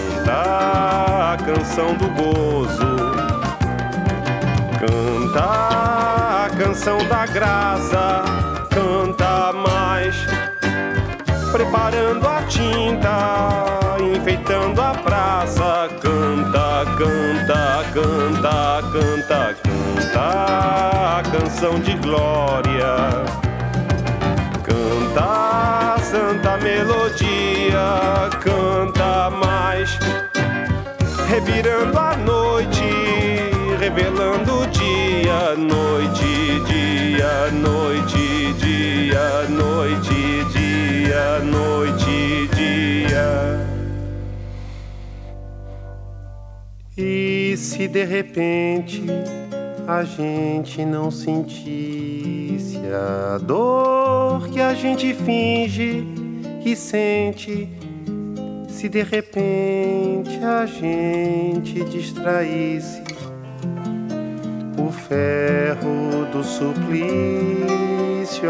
[1.34, 2.95] a canção do gozo.
[6.76, 8.26] Canção da graça,
[8.70, 10.14] canta mais.
[11.50, 13.78] Preparando a tinta,
[14.14, 15.88] enfeitando a praça.
[16.02, 23.24] Canta, canta, canta, canta, canta a canção de glória.
[24.62, 29.98] Canta a santa melodia, canta mais.
[31.30, 32.84] Revirando a noite,
[33.80, 34.95] revelando o dia,
[35.54, 43.68] noite, dia, noite, dia, noite, dia, noite, dia.
[46.98, 49.04] E se de repente
[49.88, 56.04] a gente não sentisse a dor que a gente finge
[56.66, 57.70] e sente,
[58.68, 63.05] se de repente a gente distraísse
[64.78, 67.66] o ferro do suplício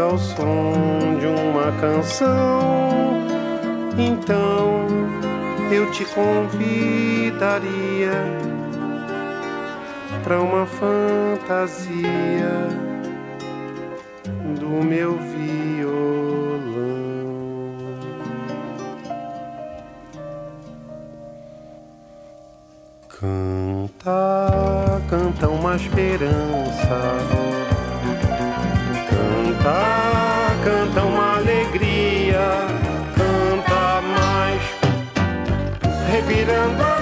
[0.02, 3.24] ao som de uma canção,
[3.96, 4.86] então
[5.70, 7.66] eu te convidaria
[10.24, 11.96] para uma fantasia
[14.58, 15.46] do meu violão.
[23.86, 26.98] Canta, canta uma esperança.
[29.08, 32.66] Canta, canta uma alegria.
[33.14, 34.62] Canta mais,
[36.10, 36.95] revirando a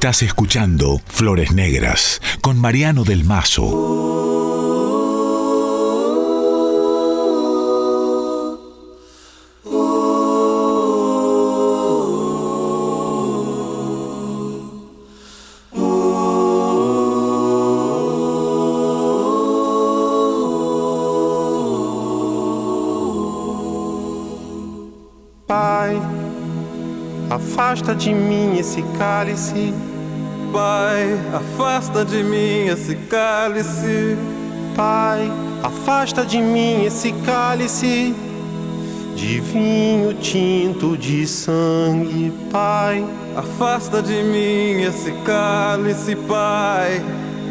[0.00, 4.08] Estás escuchando Flores Negras con Mariano del Mazo.
[27.30, 29.72] Afasta de mim esse cálice.
[31.00, 34.18] Pai, afasta de mim esse cálice.
[34.76, 35.32] Pai,
[35.62, 38.14] afasta de mim esse cálice
[39.16, 43.02] de vinho tinto de sangue, Pai.
[43.34, 47.02] Afasta de mim esse cálice, Pai.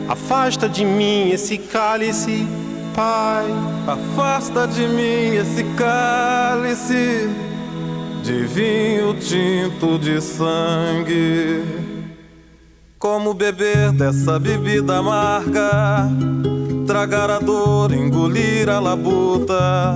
[0.07, 2.45] Afasta de mim esse cálice,
[2.93, 3.45] Pai.
[3.88, 7.27] Afasta de mim esse cálice
[8.23, 11.78] de vinho tinto de sangue.
[12.99, 16.09] Como beber dessa bebida amarga,
[16.85, 19.95] tragar a dor, engolir a labuta.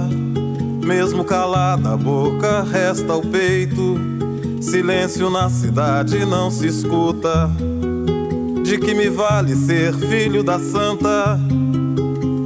[0.81, 3.99] Mesmo calada a boca, resta o peito.
[4.61, 7.51] Silêncio na cidade não se escuta.
[8.63, 11.37] De que me vale ser filho da santa?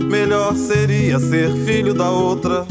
[0.10, 2.66] Melhor seria ser filho da outra.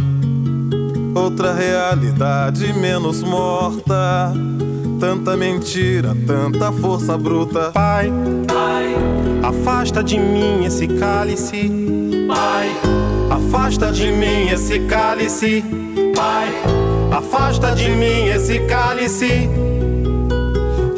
[1.14, 4.32] Outra realidade menos morta.
[4.98, 7.70] Tanta mentira, tanta força bruta.
[7.72, 8.10] Pai,
[8.46, 8.94] Pai,
[9.42, 11.70] afasta de mim esse cálice.
[12.26, 12.70] Pai,
[13.30, 15.64] afasta de mim esse cálice.
[16.14, 16.48] Pai,
[17.12, 19.48] afasta de mim esse cálice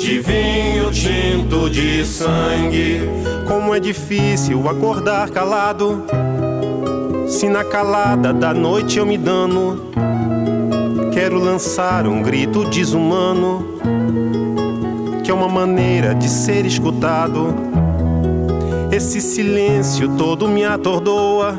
[0.09, 3.03] de vinho tinto de sangue.
[3.47, 6.05] Como é difícil acordar calado.
[7.27, 9.91] Se na calada da noite eu me dano,
[11.13, 13.79] quero lançar um grito desumano,
[15.29, 17.55] que é uma maneira de ser escutado.
[18.91, 21.55] Esse silêncio todo me atordoa.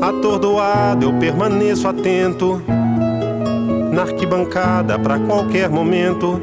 [0.00, 2.60] Atordoado eu permaneço atento
[3.92, 6.42] na arquibancada para qualquer momento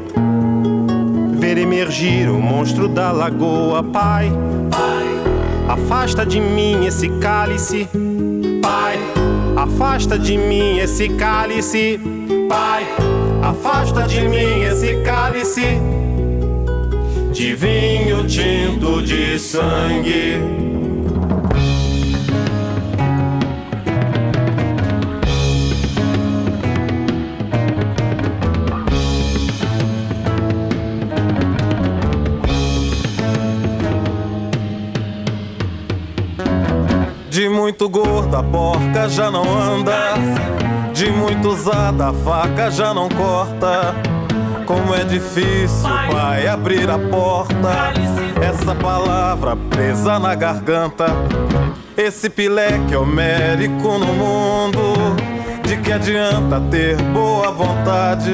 [1.32, 3.82] ver emergir o monstro da lagoa.
[3.82, 4.32] Pai,
[4.70, 5.06] Pai,
[5.68, 7.86] afasta de mim esse cálice.
[8.62, 8.98] Pai,
[9.54, 12.00] afasta de mim esse cálice.
[12.48, 12.86] Pai,
[13.50, 15.80] afasta de mim esse cálice
[17.32, 20.38] de vinho tinto de sangue.
[37.28, 40.69] De muito gorda porca já não anda.
[41.00, 43.94] De muito usada a faca já não corta.
[44.66, 47.94] Como é difícil, pai, abrir a porta.
[48.38, 51.06] Essa palavra presa na garganta.
[51.96, 55.16] Esse pileque homérico no mundo.
[55.66, 58.32] De que adianta ter boa vontade?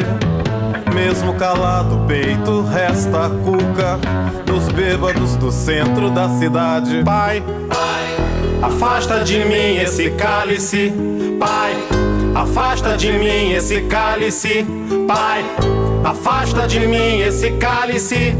[0.93, 3.97] Mesmo calado o peito, resta a cuca
[4.44, 7.05] dos bêbados do centro da cidade.
[7.05, 7.44] Pai,
[8.60, 10.93] Afasta de mim esse cálice,
[11.38, 11.95] Pai.
[12.36, 14.66] Afasta de mim esse cálice,
[15.08, 15.42] Pai.
[16.04, 18.36] Afasta de mim esse cálice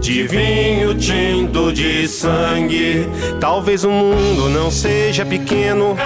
[0.00, 3.08] de vinho tinto de sangue.
[3.40, 5.96] Talvez o mundo não seja pequeno,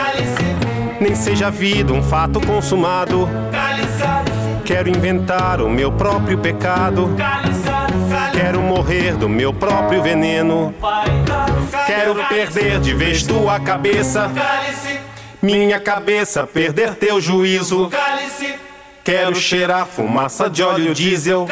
[1.01, 3.27] nem seja a vida um fato consumado.
[4.63, 7.17] Quero inventar o meu próprio pecado.
[8.33, 10.75] Quero morrer do meu próprio veneno.
[11.87, 14.31] Quero perder de vez tua cabeça.
[15.43, 17.91] Minha cabeça perder teu juízo.
[19.03, 21.49] Quero cheirar fumaça de óleo diesel.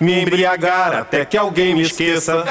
[0.00, 2.42] Me embriagar até que alguém me esqueça.
[2.42, 2.50] Qué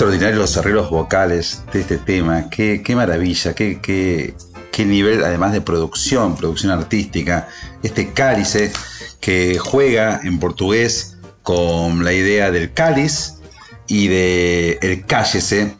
[0.00, 4.34] extraordinarios los arreglos vocales de este tema, qué, maravilla, qué, qué,
[4.72, 7.48] qué nivel además de producción, producción artística.
[7.82, 8.72] Este cálice
[9.20, 13.40] que juega en portugués con la idea del cáliz
[13.88, 15.76] y de el cállese.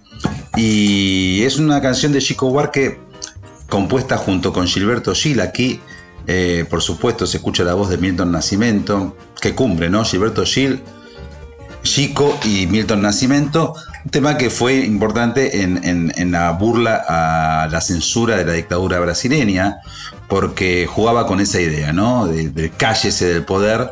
[0.55, 3.01] Y es una canción de Chico Buarque
[3.71, 5.41] compuesta junto con Gilberto Gil.
[5.41, 5.81] Aquí,
[6.27, 9.17] eh, por supuesto, se escucha la voz de Milton Nascimento.
[9.41, 10.05] Qué cumbre, ¿no?
[10.05, 10.83] Gilberto Gil,
[11.83, 13.75] Chico y Milton Nascimento.
[14.05, 19.79] Un tema que fue importante en, la burla a la censura de la dictadura brasileña,
[20.29, 22.27] porque jugaba con esa idea, ¿no?
[22.27, 23.91] De- del cállese del poder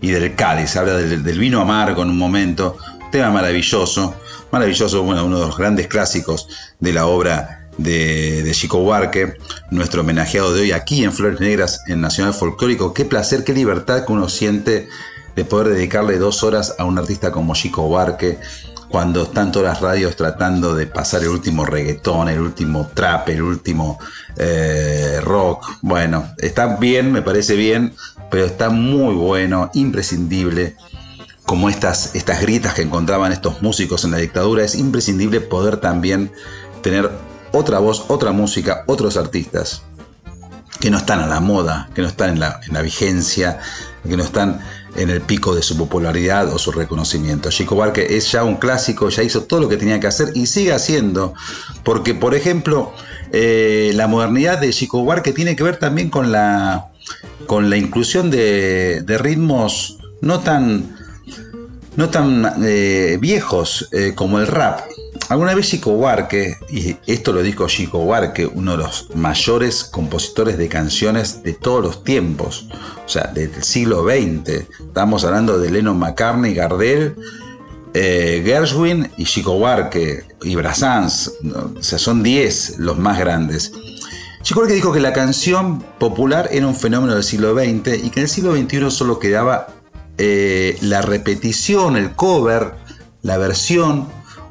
[0.00, 2.78] y del cáliz, habla del, vino amargo en un momento,
[3.10, 4.14] tema maravilloso,
[4.50, 6.48] maravilloso, bueno, uno de los grandes clásicos
[6.80, 9.34] de la obra de, de Chico Buarque,
[9.70, 12.94] nuestro homenajeado de hoy aquí en Flores Negras, en Nacional Folclórico.
[12.94, 14.88] Qué placer, qué libertad que uno siente
[15.34, 18.38] de poder dedicarle dos horas a un artista como Chico Buarque,
[18.94, 23.42] cuando están todas las radios tratando de pasar el último reggaetón, el último trap, el
[23.42, 23.98] último
[24.36, 25.66] eh, rock.
[25.82, 27.92] Bueno, está bien, me parece bien,
[28.30, 30.76] pero está muy bueno, imprescindible
[31.44, 36.30] como estas, estas gritas que encontraban estos músicos en la dictadura, es imprescindible poder también
[36.80, 37.10] tener
[37.50, 39.82] otra voz, otra música, otros artistas
[40.78, 43.58] que no están a la moda, que no están en la vigencia,
[44.08, 44.60] que no están
[44.96, 47.50] en el pico de su popularidad o su reconocimiento.
[47.50, 50.46] Chico Buarque es ya un clásico, ya hizo todo lo que tenía que hacer y
[50.46, 51.34] sigue haciendo,
[51.82, 52.92] porque por ejemplo,
[53.32, 56.92] eh, la modernidad de Chico Buarque tiene que ver también con la,
[57.46, 60.94] con la inclusión de, de ritmos no tan
[61.96, 64.80] no tan eh, viejos eh, como el rap.
[65.28, 70.58] Alguna vez Chico Buarque, y esto lo dijo Chico Buarque, uno de los mayores compositores
[70.58, 72.68] de canciones de todos los tiempos,
[73.04, 74.66] o sea, del siglo XX.
[74.86, 77.16] Estamos hablando de Lennon McCartney, Gardel,
[77.94, 83.72] eh, Gershwin y Chico Buarque y Brassens, o sea, son 10 los más grandes.
[84.42, 88.20] Chico Buarque dijo que la canción popular era un fenómeno del siglo XX y que
[88.20, 89.68] en el siglo XXI solo quedaba
[90.18, 92.74] eh, la repetición, el cover,
[93.22, 94.06] la versión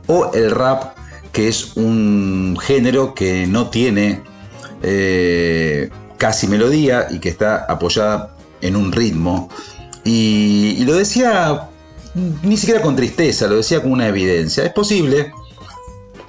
[0.08, 0.96] o el rap,
[1.32, 4.22] que es un género que no tiene
[4.82, 9.50] eh, casi melodía y que está apoyada en un ritmo.
[10.04, 11.70] Y, y, lo decía
[12.44, 14.64] ni siquiera con tristeza, lo decía con una evidencia.
[14.64, 15.32] Es posible.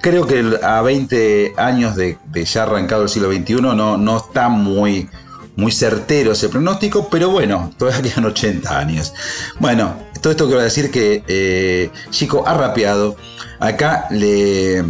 [0.01, 4.49] Creo que a 20 años de, de ya arrancado el siglo XXI no, no está
[4.49, 5.09] muy
[5.55, 9.13] muy certero ese pronóstico, pero bueno, todavía quedan 80 años.
[9.59, 9.95] Bueno,
[10.25, 13.15] todo esto quiero decir que eh, Chico ha rapeado.
[13.59, 14.83] Acá le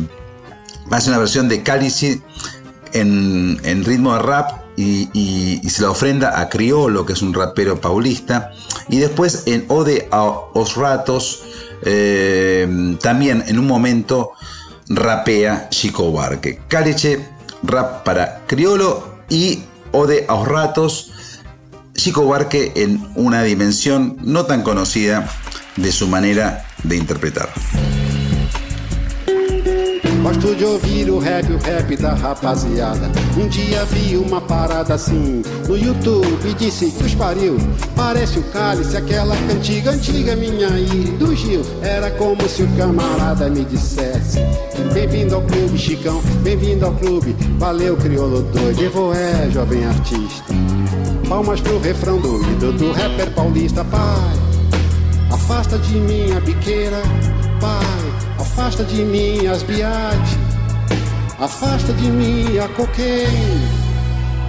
[0.90, 2.22] hace una versión de Cálice
[2.94, 8.54] en, ritmo de rap y, se la ofrenda a Criolo, que es un rapero paulista.
[8.88, 11.44] Y después en Ode a Os Ratos,
[11.82, 14.32] eh, también en un momento
[14.88, 16.62] rapea Chico Barque.
[16.70, 17.28] Cálice,
[17.62, 21.12] rap para Criolo y Ode a los ratos,
[21.96, 25.28] Chico Buarque en una dimensión no tan conocida
[25.78, 27.50] de su manera de interpretar.
[30.46, 33.10] Gosto de ouvir o rap, o rap da rapaziada.
[33.38, 37.58] Um dia vi uma parada assim no YouTube e disse que os pariu.
[37.96, 41.62] Parece o cálice, aquela cantiga antiga minha aí do Gil.
[41.82, 44.40] Era como se o camarada me dissesse:
[44.94, 47.36] Bem-vindo ao clube, Chicão, bem-vindo ao clube.
[47.58, 50.54] Valeu, crioulo doido, Evo é jovem artista.
[51.28, 54.34] Palmas pro refrão doido do rapper paulista, pai.
[55.32, 57.02] Afasta de mim a biqueira,
[57.60, 58.06] pai.
[58.40, 60.38] Afasta de mim as biate,
[61.40, 63.68] afasta de mim a cocaine,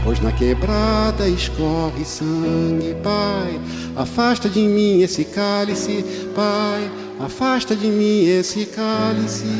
[0.05, 3.61] pois na quebrada escorre sangue, Pai.
[3.97, 6.05] Afasta de mim esse cálice,
[6.37, 6.89] Pai.
[7.19, 9.51] Afasta de mim esse cálice,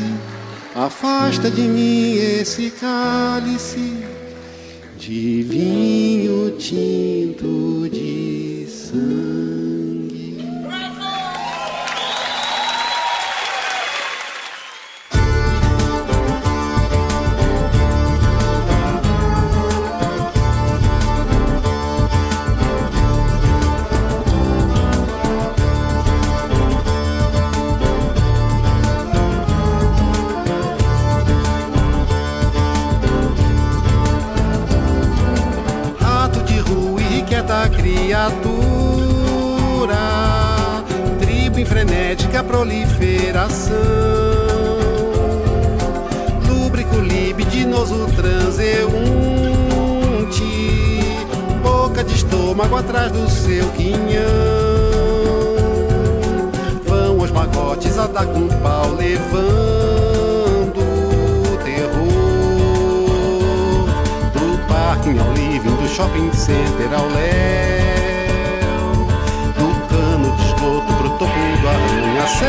[0.75, 4.17] afasta de mim esse cálice
[4.97, 9.76] de vinho tinto de sangue.
[42.07, 43.75] Frenética proliferação,
[46.47, 48.93] lúbrico, libidinoso, transeunte,
[51.61, 53.97] boca de estômago atrás do seu quinhão.
[56.85, 60.79] Vão os magotes a dar com pau levando
[61.65, 63.09] terror
[64.31, 67.77] do parque ao living do shopping center ao léu.
[71.17, 72.47] Topo do arranha-céu.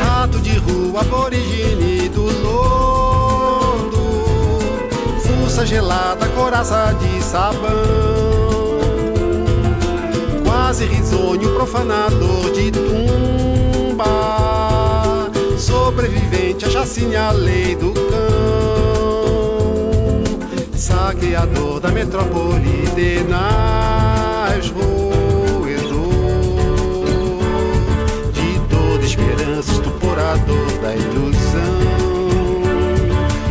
[0.00, 3.96] Rato de rua, aborigine do lodo,
[5.20, 7.72] fuça gelada, coraça de sabão,
[10.44, 14.43] quase risonho, profanador de tumba
[15.74, 18.04] sobrevivente, a chacina, a lei do cão.
[20.76, 24.92] Saqueador da metrópole de nas roedor
[28.32, 31.82] de toda esperança, estuporador da ilusão.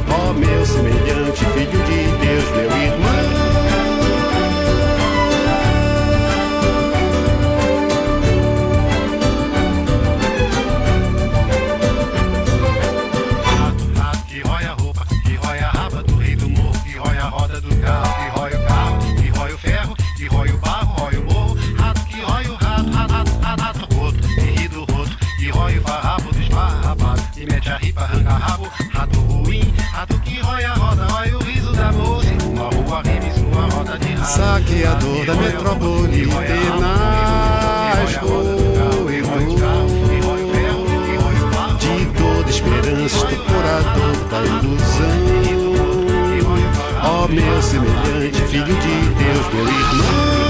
[0.10, 3.43] Ó oh, meu semelhante, filho de Deus, meu irmão.
[34.74, 38.10] Saqueador da metrópole tenaz
[41.80, 45.24] de toda esperança, estuporador da ilusão.
[47.04, 50.43] Ó oh, meu semelhante, filho de Deus, meu irmão.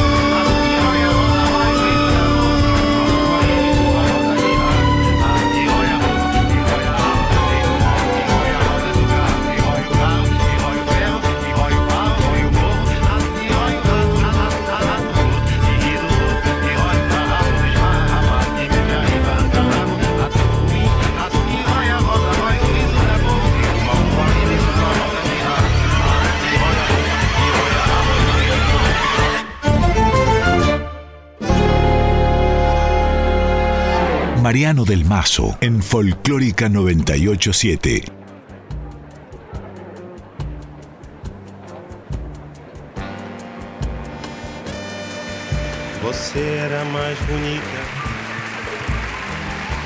[34.54, 38.04] Mariano del Mazo en Folclórica 987.
[46.04, 47.64] Você era mais bonita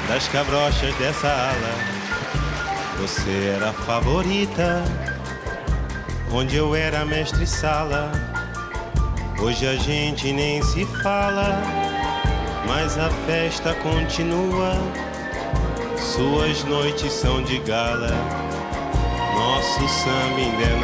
[0.09, 1.75] das cabrochas dessa ala.
[2.99, 4.83] Você era a favorita,
[6.33, 8.11] onde eu era mestre sala.
[9.39, 11.86] Hoje a gente nem se fala
[12.87, 14.71] mas a festa continua.
[15.97, 18.07] Suas noites são de gala,
[19.35, 20.77] nosso samba ainda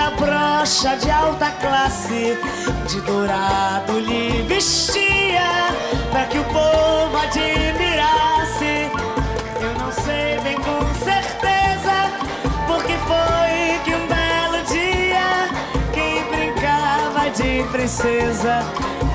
[0.00, 0.30] na rua.
[0.60, 2.38] cabrocha de alta classe,
[2.86, 5.68] de dourado lhe vestia,
[6.10, 8.90] para que o povo admirasse.
[9.60, 12.10] Eu não sei bem com certeza,
[12.66, 15.48] porque foi que um belo dia,
[15.92, 18.64] quem brincava de princesa,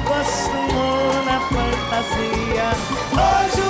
[0.06, 2.70] costumou na fantasia.
[3.12, 3.65] Hoje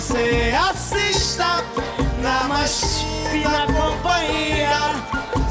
[0.00, 1.62] você assista
[2.22, 4.94] na mais fina companhia.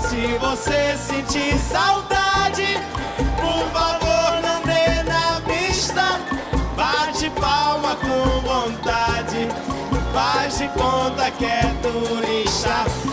[0.02, 2.80] Se você sentir saudade,
[3.40, 6.20] por favor não dê na vista.
[6.76, 9.48] Bate palma com vontade,
[10.14, 13.09] faz de conta que é turista.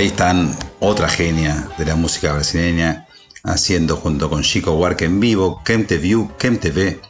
[0.00, 3.06] Ahí están otra genia de la música brasileña,
[3.44, 7.02] haciendo junto con Chico Buarque en vivo, Kem View, Kem TV,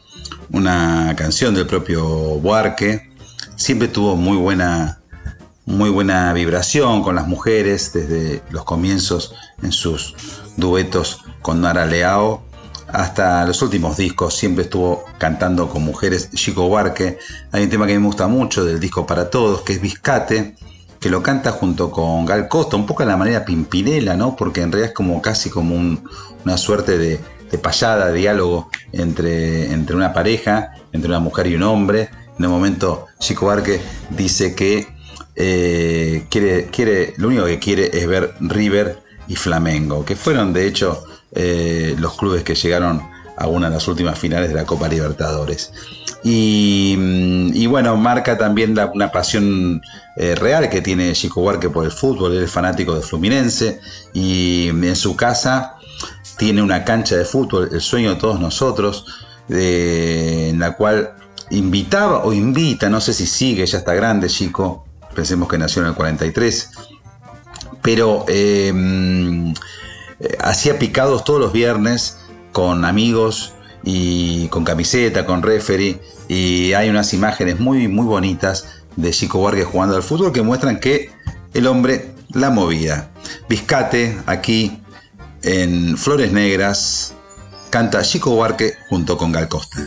[0.51, 2.05] una canción del propio
[2.41, 3.09] Buarque.
[3.55, 5.03] Siempre tuvo muy buena,
[5.67, 10.17] muy buena vibración con las mujeres desde los comienzos en sus
[10.57, 12.43] duetos con Nara Leao
[12.89, 14.37] hasta los últimos discos.
[14.37, 16.29] Siempre estuvo cantando con mujeres.
[16.33, 17.19] Chico Buarque,
[17.53, 20.57] hay un tema que me gusta mucho del disco Para Todos, que es Biscate
[21.01, 24.36] que lo canta junto con Gal Costa, un poco a la manera Pimpinela, ¿no?
[24.36, 25.74] Porque en realidad es como casi como
[26.44, 27.18] una suerte de,
[27.59, 32.10] payada, de diálogo entre, entre una pareja, entre una mujer y un hombre.
[32.39, 34.86] En un momento, Chico Barque dice que
[35.36, 40.66] eh, quiere, quiere, lo único que quiere es ver River y Flamengo, que fueron de
[40.66, 41.02] hecho
[41.32, 43.02] eh, los clubes que llegaron
[43.41, 45.73] a una de las últimas finales de la Copa Libertadores.
[46.23, 49.81] Y, bueno, marca también una pasión
[50.17, 53.81] eh, real que tiene Chico Huarque por el fútbol, él es fanático de Fluminense
[54.12, 55.77] y en su casa
[56.37, 59.07] tiene una cancha de fútbol, el sueño de todos nosotros,
[59.49, 61.15] en la cual
[61.49, 64.85] invitaba o invita, no sé si sigue, ya está grande Chico,
[65.15, 66.71] pensemos que nació en el 43,
[67.83, 69.55] pero eh,
[70.39, 72.20] hacía picados todos los viernes
[72.52, 73.52] con amigos
[73.82, 79.66] y con camiseta, con referee, y hay unas imágenes muy, muy bonitas de Chico Vargas
[79.66, 81.10] jugando al fútbol que muestran que
[81.55, 83.10] el hombre la movía.
[83.48, 84.78] Biscate, aquí
[85.43, 87.14] en Flores Negras,
[87.70, 89.78] canta Chico Buarque junto con Gal Costa.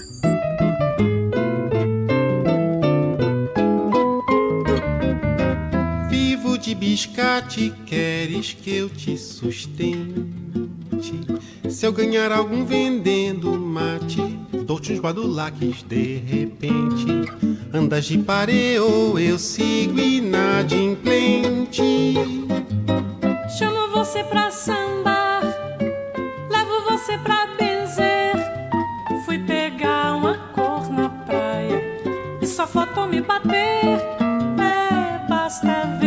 [6.09, 10.23] Vivo de biscate, queres que eu te sustente?
[11.73, 14.21] Se eu ganhar algum vendendo mate,
[14.63, 17.07] dou-te uns badulaques de repente.
[17.73, 21.81] Andas de pareo, eu sigo inadimplente.
[23.57, 25.41] Chamo você pra sambar,
[26.51, 28.35] levo você pra benzer.
[29.25, 31.81] Fui pegar uma cor na praia
[32.39, 33.97] e só faltou me bater.
[34.59, 36.02] É, basta ver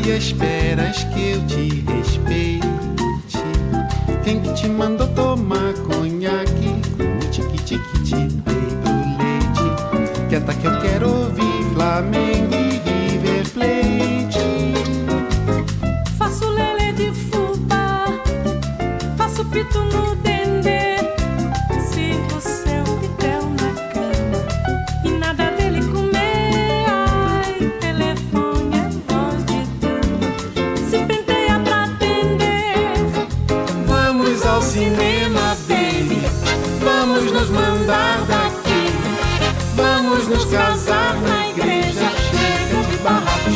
[0.00, 2.66] gandaia, esperas que eu te respeite.
[4.24, 6.80] Quem que te mandou tomar conhaque?
[6.96, 10.28] Com tique-tique-te dei pro leite.
[10.28, 14.40] Quieta que eu quero ouvir Flamengo e River Plate.
[16.18, 18.06] Faço lelê de fubá,
[19.16, 20.09] faço pito no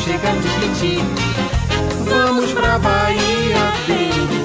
[0.04, 0.98] chega de piti.
[2.04, 4.44] Vamos pra Bahia, baby.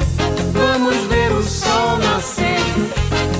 [0.54, 2.60] Vamos ver o sol nascer.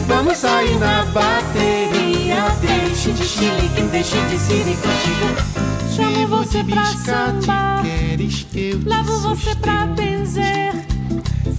[0.08, 2.50] Vamos sair na bateria.
[2.62, 5.60] Deixe de chilique, deixe de siricotico.
[5.96, 10.74] Chamo você pra sambar, Queres que eu te levo você pra benzer.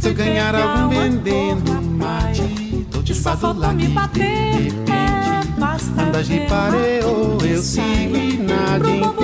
[0.01, 6.39] Se eu ganhar algum vendendo mate, dou-te Só faltou badulaque me bater, é, Andas de
[6.39, 8.17] ver pareo, eu sigo
[8.79, 9.20] Pro bobo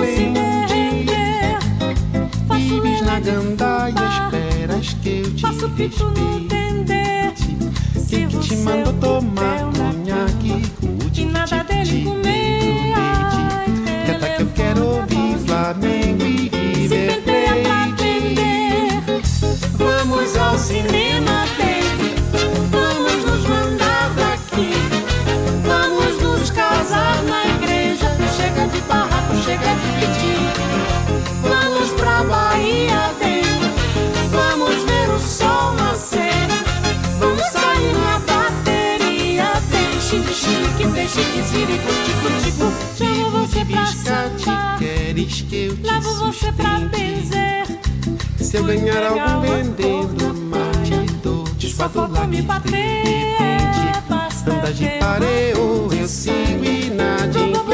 [3.20, 7.32] Gandaia, fubá, esperas que eu te Faço pito no dendê.
[8.09, 10.62] Quem que te mandou tomar conhaque
[11.14, 12.94] E nada dele comer.
[12.94, 18.06] Ai, Quieta que eu quero ouvir Flamengo e River Plate.
[19.78, 22.14] Vamos ao cinema, baby.
[22.70, 24.72] Vamos nos mandar daqui.
[25.64, 28.10] Vamos nos casar na igreja.
[28.36, 31.06] Chega de barraco, chega de pedir.
[32.24, 33.47] Bahia, baby.
[34.30, 36.48] Vamos ver o sol nascer.
[37.18, 39.52] Vamos sair na bateria.
[39.70, 42.72] Deixe de chique, deixe de sirico-tico-tico.
[42.97, 47.66] Chamo você pra sambar, queres que eu te levo você pra benzer.
[48.38, 53.36] Se eu ganhar algum vendendo mate, dou-te Só faltou me bater.
[54.09, 57.65] Basta Andas de ver pareo, eu sigo se inadimplente.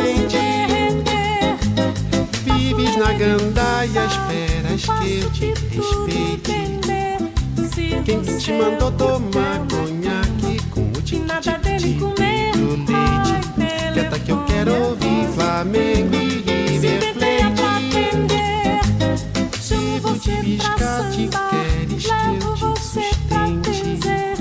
[2.92, 6.52] Vives na gandaia, esperas que eu te respeite.
[8.04, 12.52] Quem que te mandou tomar conhaque com o E nada dele tique-tique comer.
[12.52, 13.92] do leite?
[13.94, 17.62] Quieta que eu quero ouvir Flamengo e River Plate.
[19.62, 24.36] Chamo você pra biscate, sambar, queres que eu levo te você pra benzer.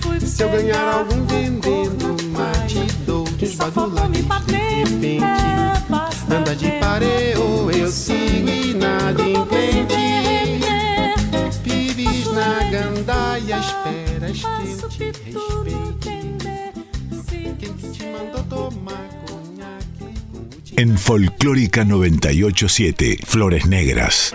[0.00, 4.86] Fui Se eu ganhar algum vendendo mate, dou-te uns Só faltou me badulaques de bater.
[4.88, 5.24] repente.
[5.24, 9.94] É, basta Andas de pareo, eu sigo inadimplente.
[11.62, 12.70] Vives na
[13.60, 14.42] esperas
[14.96, 15.34] que te
[20.76, 24.34] En Folclórica 987, Flores Negras.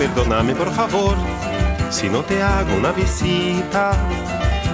[0.00, 1.16] Amigo, perdóname por favor
[1.90, 3.92] si no te hago una visita.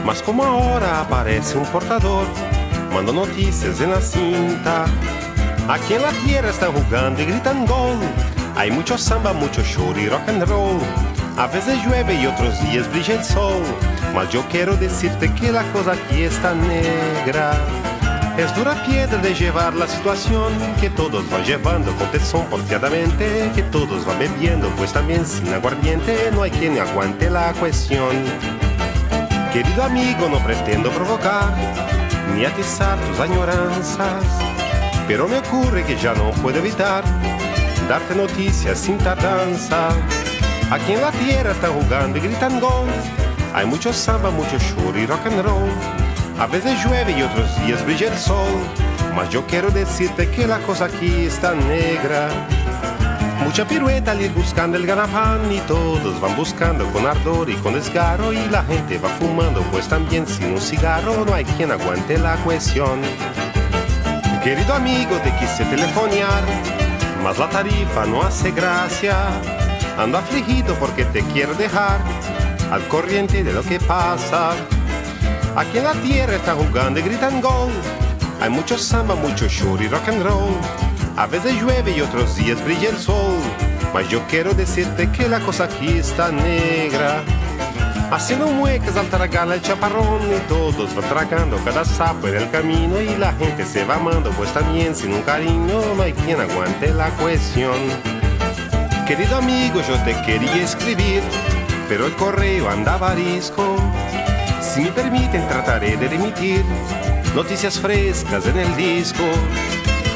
[0.04, 2.26] Mas como ahora aparece un portador,
[2.92, 4.86] mando noticias en la cinta.
[5.68, 7.98] Aquí en la tierra están jugando y gritan gol.
[8.56, 10.78] Hay mucho samba, mucho show y rock and roll.
[11.36, 13.62] A veces llueve y otros días brilla el sol.
[14.14, 17.52] Mas yo quiero decirte que la cosa aquí está negra.
[18.38, 23.62] Es dura piedra de llevar la situación que todos van llevando con tesón porfiadamente, que
[23.62, 28.14] todos van bebiendo, pues también sin aguardiente no hay quien aguante la cuestión.
[29.54, 31.54] Querido amigo, no pretendo provocar
[32.34, 34.22] ni atizar tus añoranzas,
[35.08, 37.04] pero me ocurre que ya no puedo evitar
[37.88, 39.88] darte noticias sin tardanza.
[40.70, 42.88] Aquí en la tierra están jugando y gritan gol.
[43.54, 44.56] Hay mucho samba, mucho
[44.94, 46.05] y rock and roll.
[46.38, 48.52] A veces llueve y otros días brilla el sol,
[49.14, 52.28] mas yo quiero decirte que la cosa aquí está negra.
[53.42, 57.72] Mucha pirueta al ir buscando el ganapán y todos van buscando con ardor y con
[57.72, 62.18] desgarro y la gente va fumando pues también sin un cigarro no hay quien aguante
[62.18, 63.00] la cuestión.
[64.44, 66.42] Querido amigo te quise telefonear,
[67.22, 69.16] mas la tarifa no hace gracia.
[69.98, 71.98] Ando afligido porque te quiero dejar
[72.70, 74.54] al corriente de lo que pasa.
[75.56, 77.72] Aquí en la tierra están jugando y gritan gol.
[78.42, 80.54] Hay mucho samba, mucho show y rock and roll.
[81.16, 83.38] A veces llueve y otros días brilla el sol.
[83.94, 87.22] Mas yo quiero decirte que la cosa aquí está negra.
[88.10, 93.00] Haciendo muecas al tragar el chaparrón y todos van tragando cada sapo en el camino
[93.00, 96.92] y la gente se va amando pues también sin un cariño no hay quien aguante
[96.92, 97.78] la cuestión.
[99.08, 101.22] Querido amigo, yo te quería escribir,
[101.88, 103.76] pero el correo andaba arisco.
[104.76, 106.62] Si me permiten, trataré de remitir
[107.34, 109.24] noticias frescas en el disco.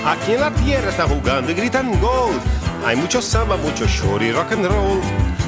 [0.05, 2.33] Aquí en la tierra está jugando y gritan gol.
[2.85, 5.01] Hay mucho samba, mucho show y rock and roll.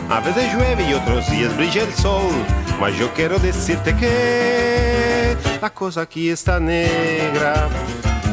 [0.09, 2.33] A veces llueve y otros días brilla el sol.
[2.81, 7.69] Mas yo quiero decirte que la cosa aquí está negra.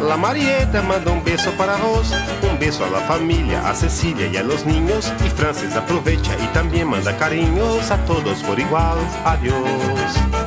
[0.02, 2.14] La Marieta manda un beso para vos,
[2.50, 5.12] un beso a la familia, a Cecilia y a los niños.
[5.26, 8.98] Y Francis aprovecha y también manda cariños a todos por igual.
[9.26, 10.39] Adiós.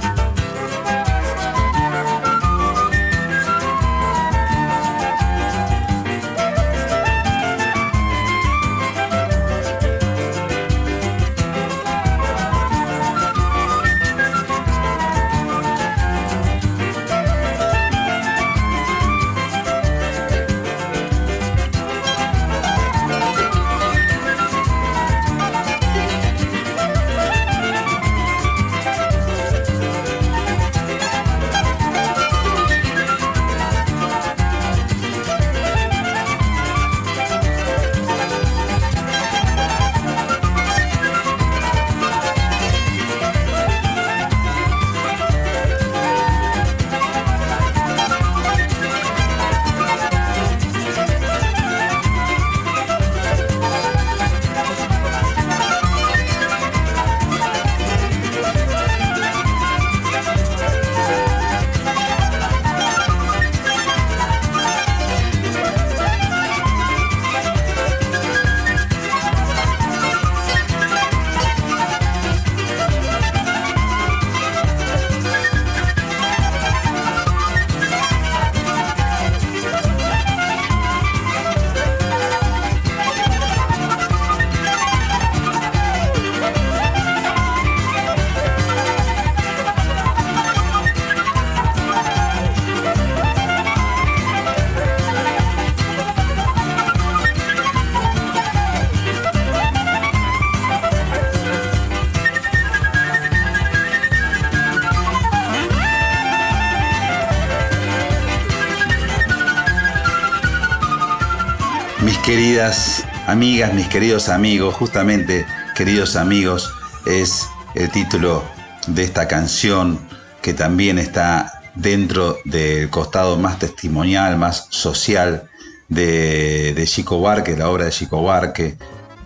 [113.26, 115.44] Amigas, mis queridos amigos, justamente
[115.74, 116.72] queridos amigos,
[117.06, 118.44] es el título
[118.86, 119.98] de esta canción
[120.42, 125.48] que también está dentro del costado más testimonial, más social
[125.88, 128.76] de, de Chico Barque, la obra de Chico Barque,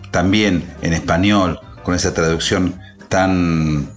[0.09, 3.87] también en español, con esa traducción tan,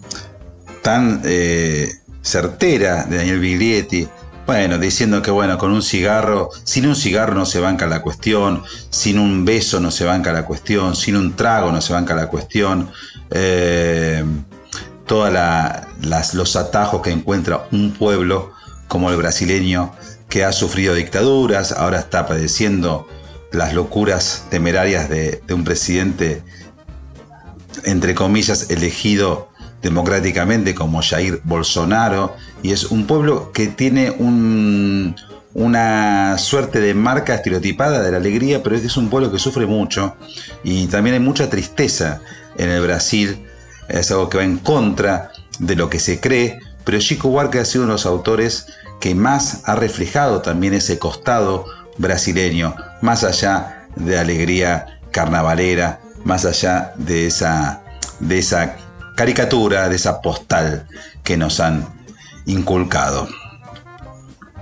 [0.83, 1.91] tan eh,
[2.21, 4.07] certera de Daniel Biglietti,
[4.51, 8.65] bueno, diciendo que bueno, con un cigarro, sin un cigarro no se banca la cuestión,
[8.91, 12.27] sin un beso no se banca la cuestión, sin un trago no se banca la
[12.27, 12.91] cuestión.
[13.31, 14.25] Eh,
[15.07, 15.33] todos
[16.33, 18.51] los atajos que encuentra un pueblo
[18.89, 19.93] como el brasileño
[20.29, 23.07] que ha sufrido dictaduras, ahora está padeciendo
[23.53, 26.43] las locuras temerarias de, de un presidente,
[27.85, 29.49] entre comillas, elegido
[29.81, 35.17] democráticamente como Jair Bolsonaro, y es un pueblo que tiene un,
[35.55, 40.17] una suerte de marca estereotipada de la alegría, pero es un pueblo que sufre mucho.
[40.63, 42.21] Y también hay mucha tristeza
[42.57, 43.47] en el Brasil,
[43.89, 47.65] es algo que va en contra de lo que se cree, pero Chico Buarque ha
[47.65, 48.67] sido uno de los autores
[49.01, 51.65] que más ha reflejado también ese costado
[51.99, 57.83] brasileño, más allá de alegría carnavalera, más allá de esa,
[58.21, 58.77] de esa
[59.17, 60.87] caricatura, de esa postal
[61.25, 62.00] que nos han
[62.47, 63.29] inculcado.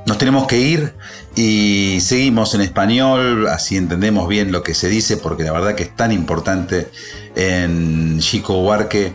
[0.06, 0.94] Nos tenemos que ir
[1.36, 5.82] y seguimos en español, así entendemos bien lo que se dice, porque la verdad que
[5.82, 6.90] es tan importante
[7.36, 9.12] en Chico Huarque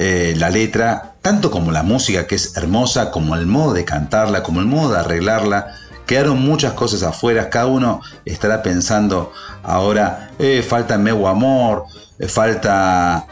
[0.00, 4.42] eh, la letra, tanto como la música que es hermosa, como el modo de cantarla,
[4.42, 5.76] como el modo de arreglarla.
[6.06, 9.32] Quedaron muchas cosas afuera, cada uno estará pensando
[9.62, 11.84] ahora, eh, falta Meu Amor,
[12.18, 13.26] eh, falta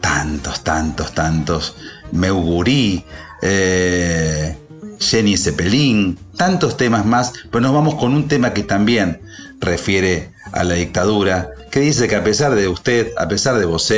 [0.00, 1.76] tantos, tantos, tantos.
[2.12, 3.04] Meugurí,
[3.42, 4.56] eh,
[4.98, 9.20] Jenny Zeppelin, tantos temas más, pero nos vamos con un tema que también
[9.60, 13.92] refiere a la dictadura, que dice que a pesar de usted, a pesar de vos,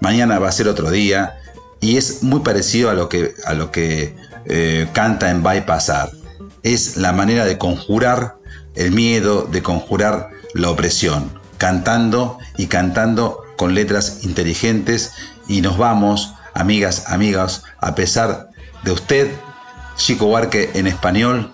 [0.00, 1.36] mañana va a ser otro día,
[1.80, 4.14] y es muy parecido a lo que, a lo que
[4.46, 6.10] eh, canta en pasar.
[6.62, 8.36] Es la manera de conjurar
[8.74, 15.12] el miedo, de conjurar la opresión, cantando y cantando con letras inteligentes
[15.48, 18.50] y nos vamos, amigas, amigas, a pesar
[18.82, 19.30] de usted,
[19.96, 21.52] Chico Huarque en español,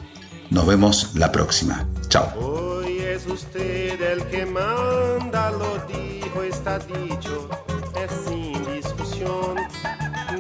[0.51, 1.87] nos vemos la próxima.
[2.09, 2.33] Chao.
[2.39, 7.49] Hoy es usted el que manda, lo dijo, está dicho,
[7.95, 9.57] es sin discusión,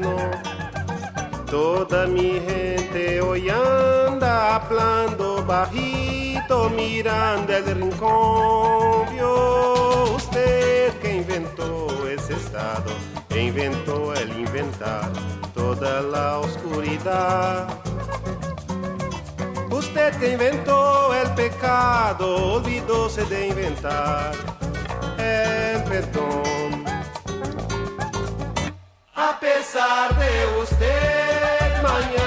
[0.00, 0.16] no.
[1.46, 9.06] Toda mi gente hoy anda hablando bajito, mirando el rincón.
[9.12, 12.90] Vio usted que inventó ese estado,
[13.42, 15.10] inventó el inventar
[15.54, 17.68] toda la oscuridad.
[19.70, 24.32] Usted que inventó el pecado, olvidóse de inventar
[25.18, 26.84] el perdón.
[29.14, 32.25] A pesar de usted, mañana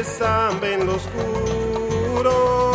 [0.00, 2.69] este samba en lo oscuro.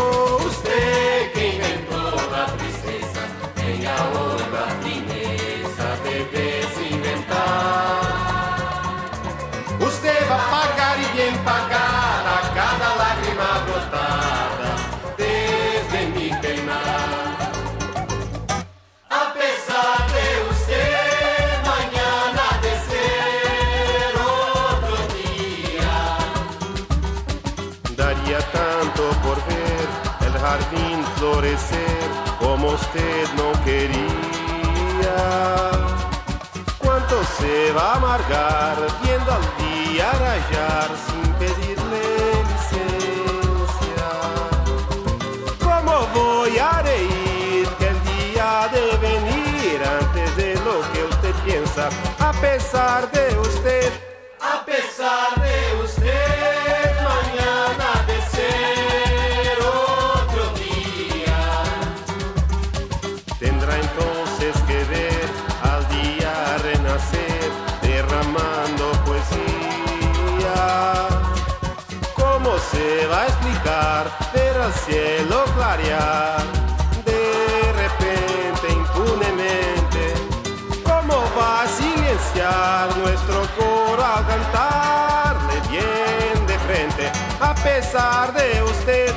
[32.75, 35.17] Usted no quería.
[36.77, 42.03] ¿Cuánto se va a amargar viendo al día rayar sin pedirle
[42.51, 44.07] licencia?
[45.63, 51.89] ¿Cómo voy a reír que el día de venir antes de lo que usted piensa?
[52.19, 53.24] A pesar de
[74.65, 76.41] al cielo clarear.
[77.05, 80.13] De repente, impunemente,
[80.83, 87.11] ¿cómo va a silenciar nuestro coro al cantarle bien de frente?
[87.39, 89.13] A pesar de usted,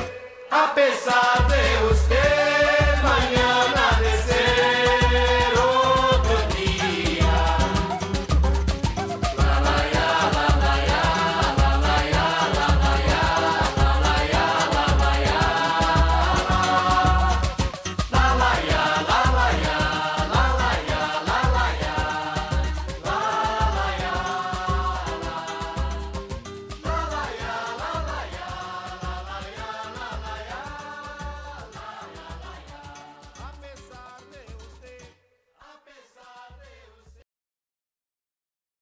[0.51, 2.38] a pesar de usted.